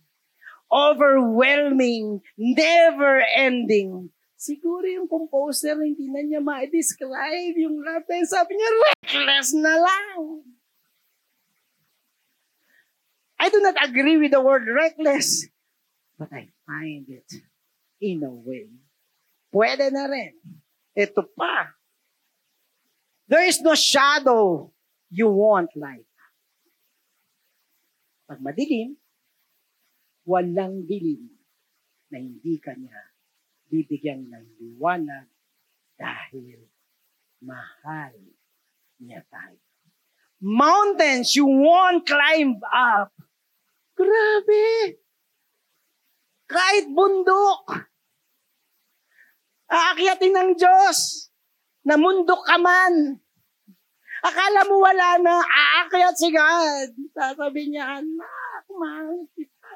[0.72, 4.10] overwhelming, never-ending.
[4.39, 8.04] Siguro yung composer, hindi na niya ma-describe yung love.
[8.04, 10.43] Kaya sabi niya, reckless na lang.
[13.39, 15.48] I do not agree with the word reckless,
[16.19, 17.28] but I find it
[18.00, 18.83] in a way.
[19.54, 20.34] Pwede na rin.
[20.98, 21.78] Ito pa.
[23.30, 24.74] There is no shadow
[25.13, 26.10] you want light.
[28.26, 28.98] Pag madilim,
[30.26, 31.30] walang dilim
[32.10, 32.98] na hindi kanya
[33.70, 35.30] bibigyan ng liwanag
[36.02, 36.66] dahil
[37.46, 38.13] mahal
[38.98, 39.62] niya tayo.
[40.42, 43.13] Mountains you won't climb up.
[43.94, 44.98] Grabe!
[46.50, 47.93] Kahit bundok,
[49.74, 51.30] aakyatin ng Diyos
[51.82, 53.18] na mundok ka man.
[54.24, 56.96] Akala mo wala na, aakyat si God.
[57.12, 59.74] Sasabi niya, anak, mahal kita.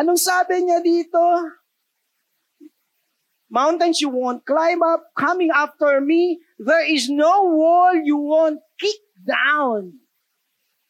[0.00, 1.20] Anong sabi niya dito?
[3.52, 9.04] Mountains you won't climb up, coming after me, there is no wall you won't kick
[9.20, 10.00] down.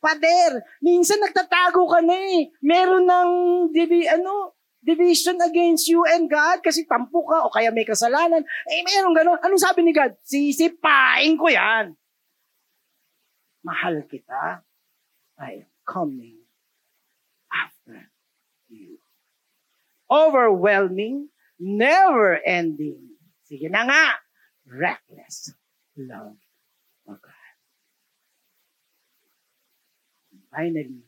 [0.01, 2.53] Pader, minsan nagtatago ka na eh.
[2.63, 3.31] Meron ng
[3.75, 8.45] divi, ano, division against you and God kasi tampo ka o kaya may kasalanan.
[8.69, 9.41] Eh, meron gano'n.
[9.41, 10.13] Anong sabi ni God?
[10.21, 11.97] Sisipain ko yan.
[13.65, 14.61] Mahal kita.
[15.41, 16.45] I am coming
[17.49, 18.13] after
[18.69, 19.01] you.
[20.13, 23.17] Overwhelming, never-ending.
[23.49, 24.21] Sige na nga.
[24.69, 25.57] Reckless
[25.97, 26.37] love
[27.09, 27.53] of God.
[30.53, 31.03] Finally,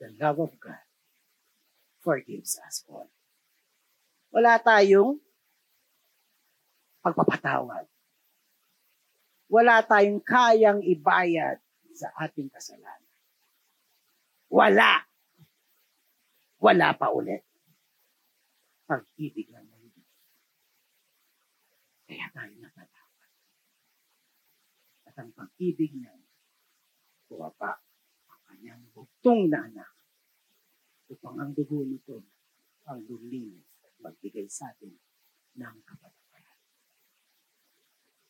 [0.00, 0.85] the love of God
[2.06, 3.10] forgives us all.
[4.30, 5.18] Wala tayong
[7.02, 7.90] pagpapatawad.
[9.50, 11.58] Wala tayong kayang ibayad
[11.90, 13.10] sa ating kasalanan.
[14.46, 15.02] Wala.
[16.62, 17.42] Wala pa ulit.
[18.86, 20.02] Pag-ibig ng mundo.
[22.06, 23.30] Kaya tayo napatawad.
[25.10, 26.14] At ang pag-ibig niya,
[27.26, 27.82] buwapa
[28.30, 29.95] ang kanyang bugtong na anak
[31.10, 32.22] upang ang dugo nito
[32.86, 34.94] ang lulinis at magbigay sa atin
[35.58, 36.60] ng kapatawaran.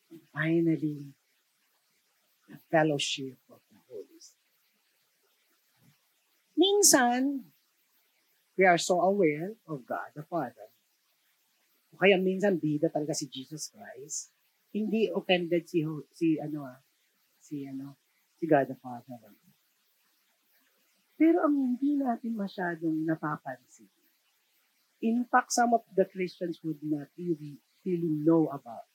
[0.09, 1.13] And finally,
[2.49, 4.55] the fellowship of the Holy Spirit.
[6.57, 7.53] Minsan,
[8.57, 10.73] we are so aware of God the Father.
[11.93, 14.33] O kaya minsan bida talaga si Jesus Christ.
[14.73, 15.85] Hindi offended si
[16.17, 16.81] si ano ah,
[17.37, 18.01] si ano,
[18.41, 19.21] si God the Father.
[21.17, 23.89] Pero ang hindi natin masyadong napapansin,
[25.01, 28.89] in fact, some of the Christians would not really, really know about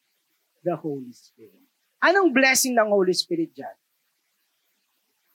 [0.64, 1.62] the Holy Spirit.
[2.02, 3.76] Anong blessing ng Holy Spirit dyan?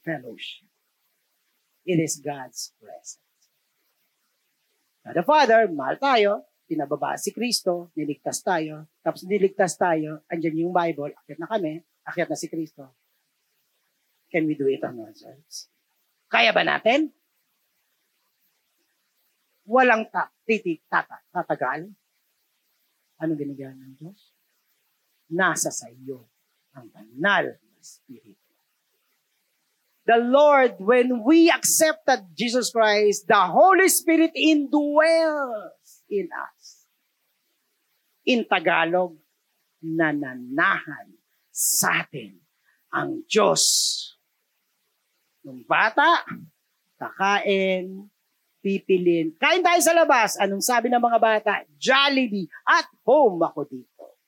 [0.04, 0.68] Fellowship.
[1.88, 3.24] It is God's presence.
[5.08, 6.32] God the Father, mahal tayo,
[6.68, 12.28] pinababa si Kristo, niligtas tayo, tapos niligtas tayo, andyan yung Bible, akit na kami, akit
[12.28, 12.92] na si Kristo.
[14.28, 15.72] Can we do it on ourselves?
[16.28, 17.12] Kaya ba natin?
[19.68, 21.92] Walang ta titik tata, tatagal.
[23.20, 24.20] Ano ginagawa ng Diyos?
[25.32, 26.28] Nasa sa iyo
[26.72, 28.48] ang banal na Espiritu.
[30.08, 36.88] The Lord, when we accepted Jesus Christ, the Holy Spirit indwells in us.
[38.24, 39.20] In Tagalog,
[39.84, 41.12] nananahan
[41.52, 42.40] sa atin
[42.92, 43.64] ang Diyos
[45.48, 46.28] Nung bata,
[47.00, 48.12] kakain,
[48.60, 49.32] pipilin.
[49.40, 50.36] Kain tayo sa labas.
[50.36, 51.64] Anong sabi ng mga bata?
[51.80, 52.52] Jollibee.
[52.68, 54.20] At home ako dito.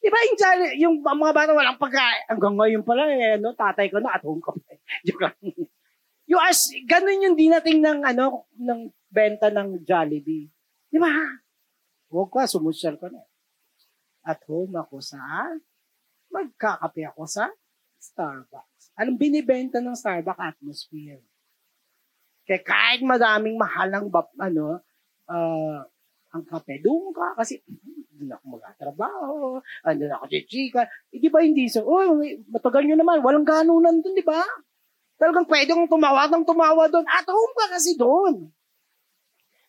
[0.00, 2.32] Di ba yung, Jolly, yung mga bata walang pagkain?
[2.32, 3.52] Hanggang ngayon pala eh, no?
[3.52, 5.30] tatay ko na at home ka pa.
[6.24, 10.48] yung as, ganun yung dinating ng, ano, ng benta ng Jollibee.
[10.88, 11.12] Di ba?
[12.08, 13.20] Huwag ka, sumusyal ko na.
[14.24, 15.20] At home ako sa,
[16.32, 17.52] magkakape ako sa
[18.00, 18.71] Starbucks.
[18.98, 21.24] Anong binibenta ng Starbucks atmosphere?
[22.44, 24.82] Kaya kahit madaming mahal ng bap, ano,
[25.30, 25.78] uh,
[26.32, 27.60] ang kapedong ka kasi
[28.22, 30.86] na ako magtatrabaho, ano ako chichika.
[31.12, 34.40] Eh, di ba hindi so, oh, matagal nyo naman, walang ganunan dun, di ba?
[35.18, 37.06] Talagang pwede kong tumawa ng tumawa doon.
[37.06, 38.50] At home ka kasi doon.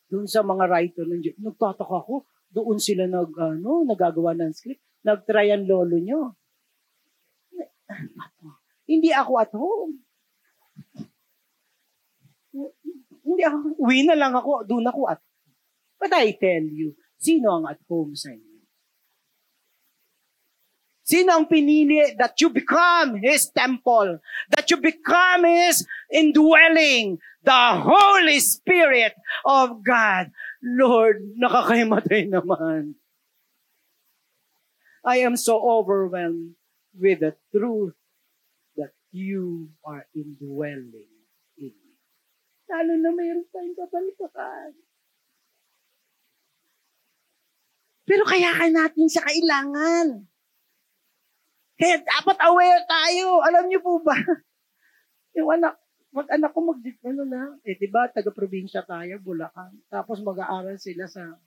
[0.10, 4.82] Doon sa mga writer ng Diyos, nagtataka ko, doon sila nag, ano, nagagawa ng script.
[5.04, 6.22] Nag-try ang lolo nyo.
[8.84, 9.94] Hindi ako at home.
[13.24, 15.20] Hindi ako, uwi na lang ako, doon ako at
[16.04, 18.60] But I tell you, sino ang at home sa inyo?
[21.08, 24.20] Sino ang pinili that you become His temple,
[24.52, 29.16] that you become His indwelling, the Holy Spirit
[29.48, 30.36] of God.
[30.60, 33.00] Lord, nakakaimatay naman.
[35.08, 36.60] I am so overwhelmed
[36.92, 37.96] with the truth
[39.14, 41.14] you are indwelling
[41.62, 41.94] in me.
[42.66, 44.74] Lalo na mayroon tayong kapalpakan.
[48.04, 50.28] Pero kaya ka natin siya kailangan.
[51.78, 53.40] Kaya dapat aware tayo.
[53.46, 54.18] Alam niyo po ba?
[55.38, 55.78] Yung anak,
[56.10, 59.78] mag-anak ko mag ano na, eh di ba taga-probinsya tayo, Bulacan.
[59.88, 61.38] Tapos mag-aaral sila sa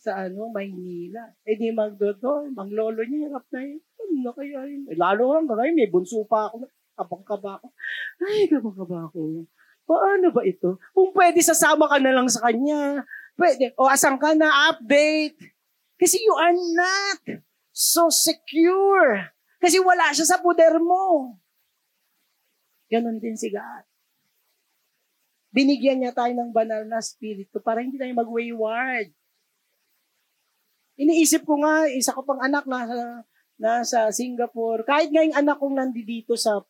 [0.00, 1.28] sa ano, Maynila.
[1.44, 3.80] Eh di magdodo, manglolo niya, hirap na yun.
[4.00, 4.88] Ano kaya yun?
[4.88, 6.64] Eh, lalo lang ngayon, may bunso pa ako.
[6.96, 7.68] Kabang-kaba ako.
[8.24, 9.44] Ay, kabang-kaba ako.
[9.84, 10.80] Paano ba ito?
[10.96, 13.04] Kung pwede, sasama ka na lang sa kanya.
[13.36, 13.76] Pwede.
[13.76, 14.72] O asan ka na?
[14.72, 15.36] Update.
[16.00, 17.44] Kasi you are not
[17.76, 19.28] so secure.
[19.60, 21.36] Kasi wala siya sa poder mo.
[22.88, 23.84] Ganon din si God.
[25.52, 29.12] Binigyan niya tayo ng banal na spirito para hindi tayo mag-wayward.
[31.00, 33.24] Iniisip ko nga, isa ko pang anak nasa,
[33.56, 34.84] nasa Singapore.
[34.84, 36.60] Kahit nga yung anak kong nandito sa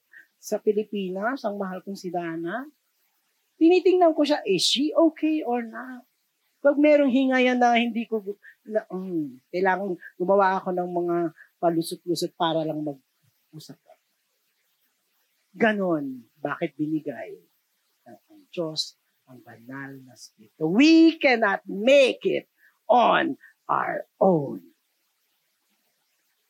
[0.40, 2.64] sa Pilipinas, ang mahal kong si Dana,
[3.60, 6.06] tinitingnan ko siya, is she okay or not?
[6.64, 8.24] Pag merong hingayan na hindi ko,
[8.64, 11.16] na, um, kailangan gumawa ako ng mga
[11.60, 13.76] palusot-lusot para lang mag-usap.
[15.50, 16.24] Ganon.
[16.40, 17.36] Bakit binigay
[18.06, 18.96] ng Diyos
[19.28, 20.70] ang banal na Spirito?
[20.70, 22.48] We cannot make it
[22.88, 23.36] on
[23.70, 24.60] our own.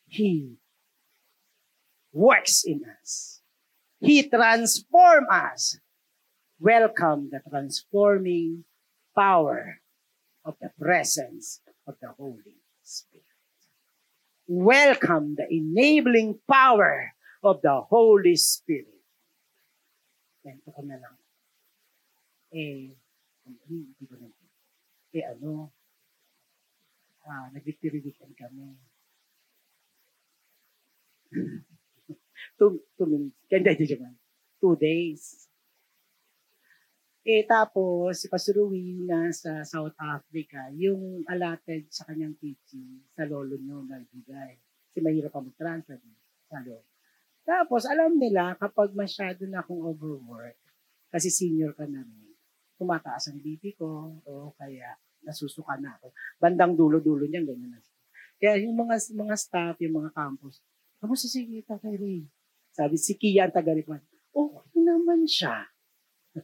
[0.09, 0.57] He
[2.13, 3.43] works in us.
[4.01, 5.79] He transforms us.
[6.59, 8.65] Welcome the transforming
[9.15, 9.81] power
[10.45, 13.25] of the presence of the Holy Spirit.
[14.49, 17.13] Welcome the enabling power
[17.45, 18.87] of the Holy Spirit.
[20.45, 21.21] Lang.
[22.51, 22.97] Eh,
[23.69, 24.27] hindi ko na.
[25.13, 25.71] Eh ano,
[27.31, 28.03] ah, nag-victory
[28.35, 28.75] kami.
[32.59, 33.39] two, two minutes.
[33.47, 34.19] Ganda, hindi naman.
[34.59, 35.47] Two days.
[37.21, 43.61] Eh, tapos, si Pastor Rui nasa South Africa, yung allotted sa kanyang teaching sa lolo
[43.61, 44.57] nyo na ibigay.
[44.91, 46.01] Kasi mahirap pa mag-transfer
[46.49, 46.89] sa lolo.
[47.45, 50.57] Tapos, alam nila, kapag masyado na akong overwork,
[51.13, 52.33] kasi senior ka na rin,
[52.81, 56.13] tumataas ang BP ko, o kaya nasusuka na ako.
[56.41, 57.81] Bandang dulo-dulo niyan, ganyan na.
[58.41, 60.65] Kaya yung mga mga staff, yung mga campus,
[60.97, 62.25] kamusta si Tatay Ray?
[62.73, 65.69] Sabi, si Kia ang taga okay naman siya.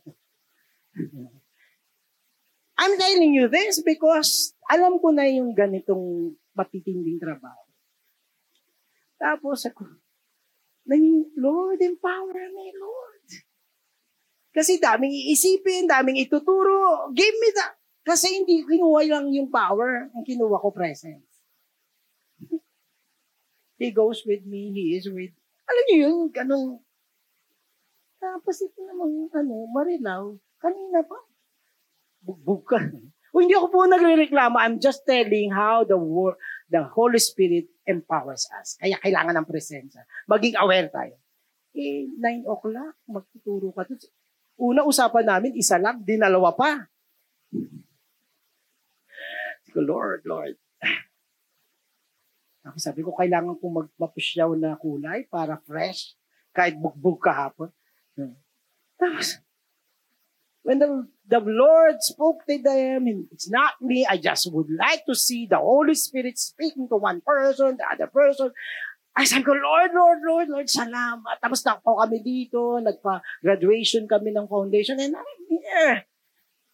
[2.76, 7.64] I'm telling you this because alam ko na yung ganitong matitinding trabaho.
[9.16, 9.88] Tapos ako,
[10.84, 13.28] naging, Lord, empower me, Lord.
[14.52, 17.12] Kasi daming iisipin, daming ituturo.
[17.16, 17.64] Give me the...
[18.06, 21.26] Kasi hindi kinuha lang yung power, ang kinuha ko presence.
[23.76, 25.34] He goes with me, He is with...
[25.66, 26.78] Alam niyo yun, ganun.
[28.22, 31.18] Tapos ito namang, ano, marilaw, Kanina pa.
[32.24, 32.80] Bugbog ka.
[33.36, 34.56] O hindi ako po nagre-reklamo.
[34.56, 36.40] I'm just telling how the word,
[36.72, 38.80] the Holy Spirit empowers us.
[38.80, 40.02] Kaya kailangan ng presensya.
[40.24, 41.14] Maging aware tayo.
[41.76, 43.84] Eh, 9 o'clock, magtuturo ka.
[44.56, 46.88] Una usapan namin, isa lang, dinalawa pa.
[49.82, 50.56] Lord, Lord.
[52.66, 56.18] Ako sabi ko, kailangan kong magpapusyaw na kulay para fresh,
[56.50, 57.70] kahit bugbog kahapon.
[58.98, 59.38] Tapos,
[60.66, 65.14] when the, the Lord spoke to them, it's not me, I just would like to
[65.14, 68.50] see the Holy Spirit speaking to one person, the other person.
[69.16, 71.40] I said ko, Lord, Lord, Lord, Lord, salamat.
[71.40, 76.04] Tapos na po kami dito, nagpa-graduation kami ng foundation, and I'm here.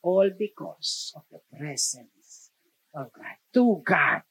[0.03, 2.22] All because of the presence
[2.95, 3.37] of God.
[3.57, 4.23] To God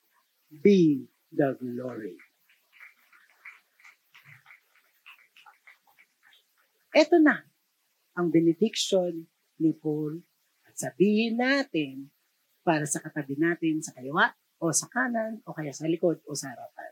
[0.50, 2.18] be the glory.
[6.92, 7.40] Ito na
[8.20, 9.32] ang benediction
[9.64, 10.20] ni Paul
[10.68, 12.12] at sabihin natin
[12.62, 16.52] para sa katabi natin sa kaliwa o sa kanan o kaya sa likod o sa
[16.52, 16.92] harapan.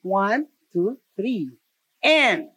[0.00, 0.42] One,
[0.72, 1.52] two, three.
[2.00, 2.50] And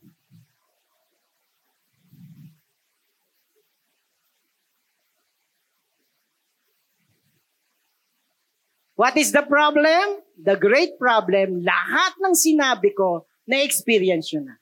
[8.99, 10.19] What is the problem?
[10.35, 14.59] The great problem, lahat ng sinabi ko, na-experience yun na.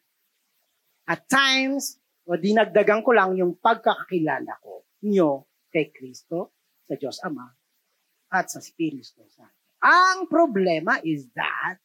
[1.10, 6.54] At times, o dinagdagan ko lang yung pagkakakilala ko nyo kay Kristo,
[6.86, 7.50] sa Diyos Ama,
[8.30, 9.58] at sa Espiritu Santo.
[9.82, 11.82] Ang problema is that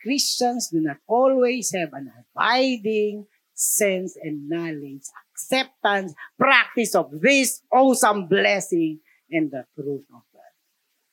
[0.00, 8.32] Christians do not always have an abiding sense and knowledge, acceptance, practice of this awesome
[8.32, 10.24] blessing and the truth of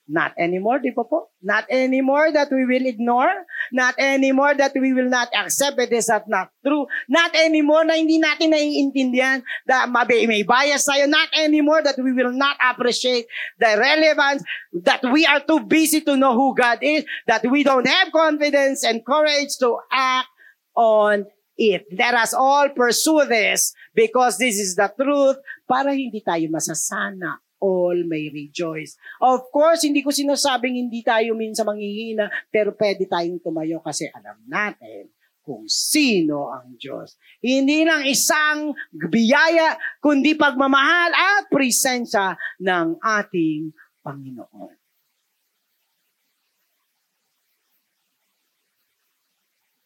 [0.04, 1.32] Not anymore, di ba po?
[1.40, 3.48] Not anymore that we will ignore.
[3.72, 6.92] Not anymore that we will not accept it is not true.
[7.08, 11.08] Not anymore na hindi natin naiintindihan that may, may bias tayo.
[11.08, 14.44] Not anymore that we will not appreciate the relevance
[14.84, 18.84] that we are too busy to know who God is, that we don't have confidence
[18.84, 20.28] and courage to act
[20.76, 21.88] on it.
[21.96, 27.96] Let us all pursue this because this is the truth para hindi tayo masasana all
[28.04, 29.00] may rejoice.
[29.24, 34.36] Of course, hindi ko sinasabing hindi tayo minsan manghihina, pero pwede tayong tumayo kasi alam
[34.44, 35.08] natin
[35.44, 37.16] kung sino ang Diyos.
[37.40, 43.72] Hindi lang isang biyaya, kundi pagmamahal at presensya ng ating
[44.04, 44.76] Panginoon.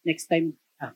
[0.06, 0.94] Next time, ah,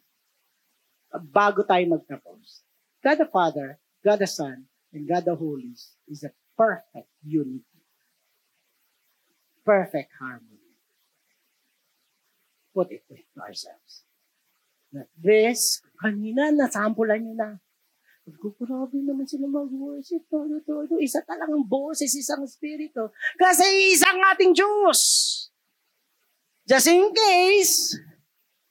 [1.20, 2.64] bago tayo magtapos,
[3.02, 4.64] God the Father, God the Son,
[4.94, 5.74] and God the Holy
[6.08, 7.64] is a perfect unity.
[9.64, 10.74] Perfect harmony.
[12.74, 14.02] Put it to ourselves.
[14.92, 17.50] That this, kanina, nasampulan nyo na.
[18.22, 20.24] Grabe naman sila mag-worship.
[20.30, 20.98] Todo, todo.
[21.02, 23.10] Isa talagang boses, isang spirito.
[23.36, 25.00] Kasi isang ating Diyos.
[26.64, 27.98] Just in case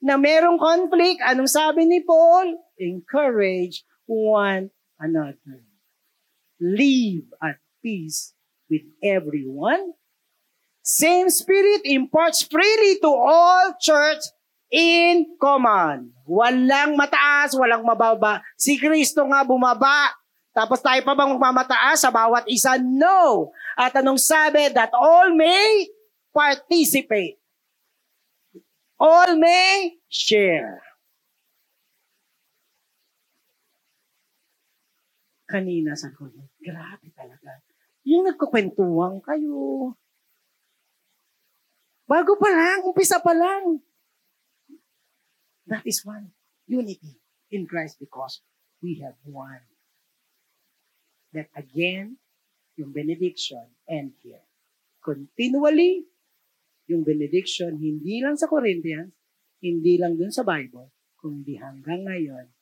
[0.02, 2.58] na merong conflict, anong sabi ni Paul?
[2.80, 5.62] Encourage one another.
[6.58, 8.32] Live at peace
[8.70, 9.92] with everyone.
[10.82, 14.22] Same Spirit imparts freely to all church
[14.72, 16.10] in common.
[16.24, 18.40] Walang mataas, walang mababa.
[18.56, 20.14] Si Kristo nga bumaba.
[20.52, 22.76] Tapos tayo pa bang magmamataas sa bawat isa?
[22.78, 23.50] No.
[23.74, 24.68] At anong sabi?
[24.70, 25.88] That all may
[26.30, 27.40] participate.
[29.00, 30.78] All may share.
[35.48, 36.30] Kanina sa ko,
[36.62, 37.01] grabe.
[38.12, 39.96] Yung nagkukwentuhan kayo.
[42.04, 43.80] Bago pa lang, umpisa pa lang.
[45.64, 46.28] That is one.
[46.68, 47.16] Unity
[47.48, 48.44] in Christ because
[48.84, 49.64] we have one.
[51.32, 52.20] That again,
[52.76, 54.44] yung benediction end here.
[55.00, 56.04] Continually,
[56.92, 59.16] yung benediction, hindi lang sa Corinthians,
[59.64, 62.52] hindi lang dun sa Bible, kundi hanggang ngayon,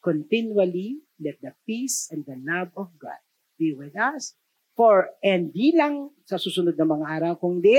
[0.00, 3.20] continually, let the peace and the love of God
[3.60, 4.40] be with us
[4.80, 7.76] for and di lang sa susunod na mga araw, kundi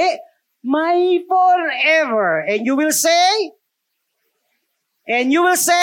[0.62, 2.45] may forever.
[2.45, 3.58] And you will say,
[5.10, 5.82] and you will say,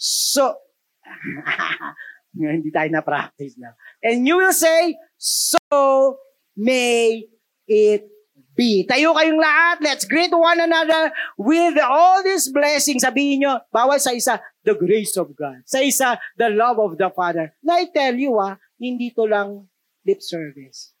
[0.00, 0.56] so,
[2.32, 3.76] hindi tayo na-practice na.
[4.00, 6.16] And you will say, so
[6.56, 7.28] may
[7.68, 8.08] it
[8.56, 8.88] be.
[8.88, 9.84] Tayo kayong lahat.
[9.84, 13.04] Let's greet one another with all these blessings.
[13.04, 15.60] Sabihin nyo, bawal sa isa, the grace of God.
[15.68, 17.52] Sa isa, the love of the Father.
[17.60, 19.68] Na I tell you, ah, hindi to lang
[20.06, 20.94] lip service.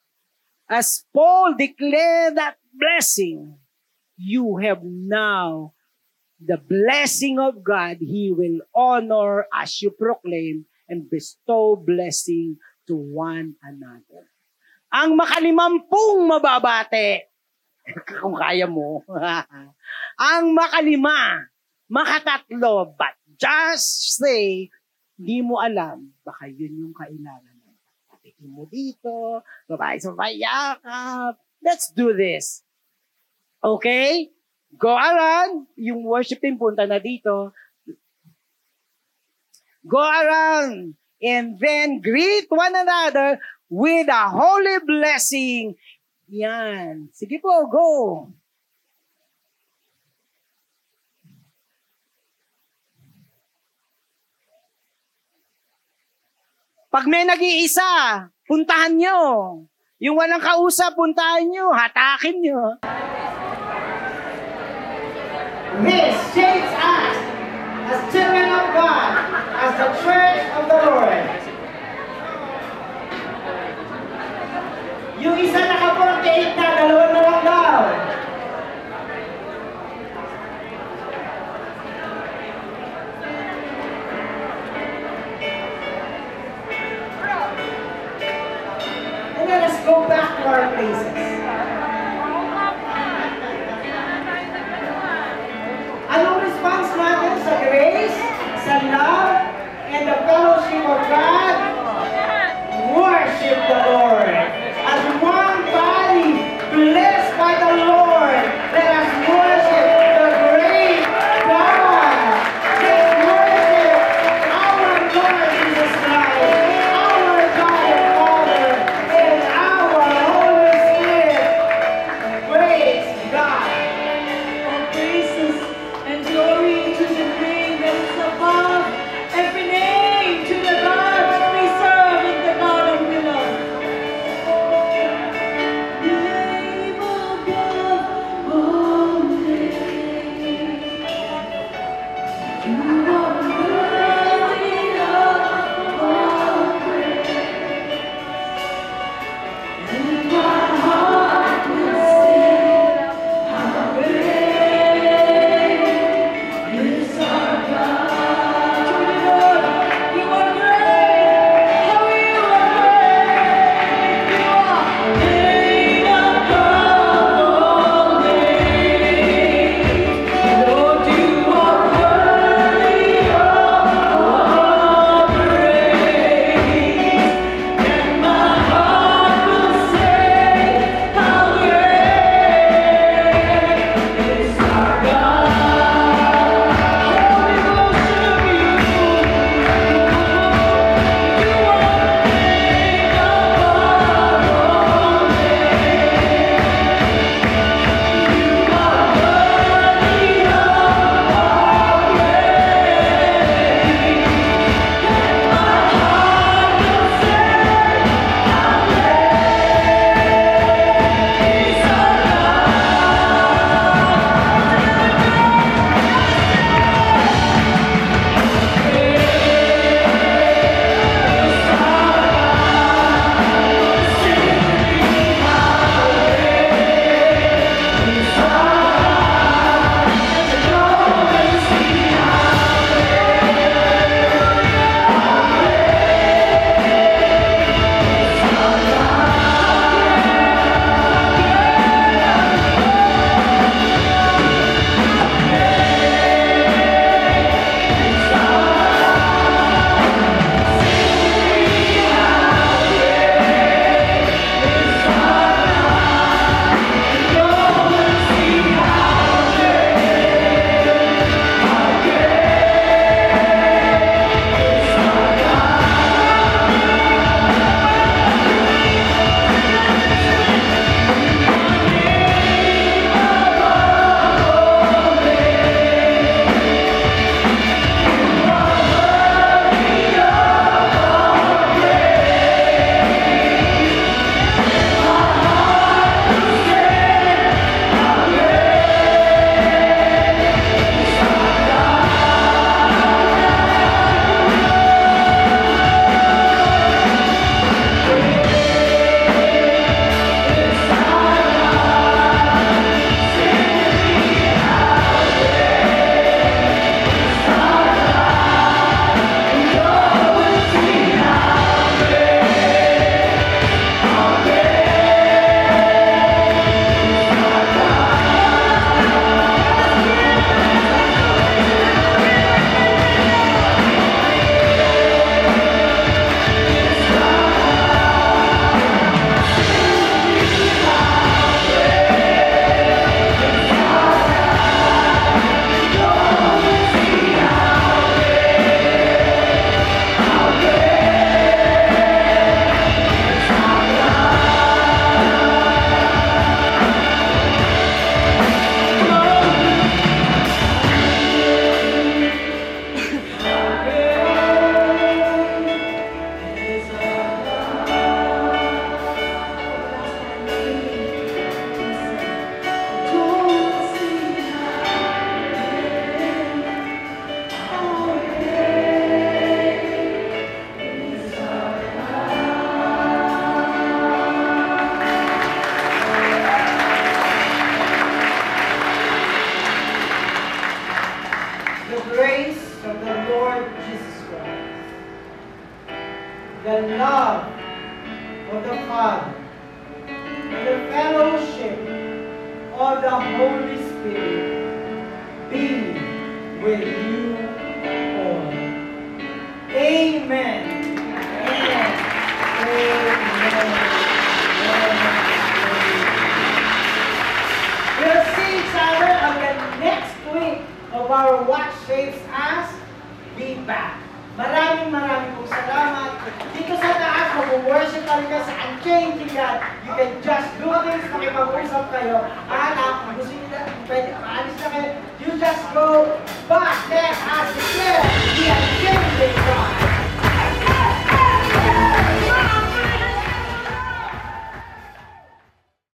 [0.66, 3.54] As Paul declared that blessing,
[4.18, 5.78] you have now
[6.42, 8.02] the blessing of God.
[8.02, 12.58] He will honor as you proclaim and bestow blessing
[12.90, 14.26] to one another.
[14.90, 17.30] Ang makalimampung mababate,
[18.18, 19.06] kung kaya mo,
[20.18, 21.46] ang makalima,
[21.86, 24.70] makatatlo, but just say,
[25.18, 27.55] hindi mo alam, baka yun yung kailangan
[28.46, 31.34] Tikin mo dito, babae sa yakap.
[31.58, 32.62] Let's do this.
[33.58, 34.30] Okay?
[34.78, 35.66] Go around.
[35.74, 37.50] Yung worship team punta na dito.
[39.82, 45.74] Go around and then greet one another with a holy blessing.
[46.30, 47.10] Yan.
[47.10, 47.90] Sige po, go.
[56.96, 59.18] Pag may nag-iisa, puntahan nyo.
[59.98, 62.78] Yung walang kausap, puntahan nyo, hatakin nyo.
[65.84, 67.16] This shapes us
[67.90, 69.12] as children of God,
[69.60, 71.22] as the church of the Lord.
[75.16, 75.60] Yung isa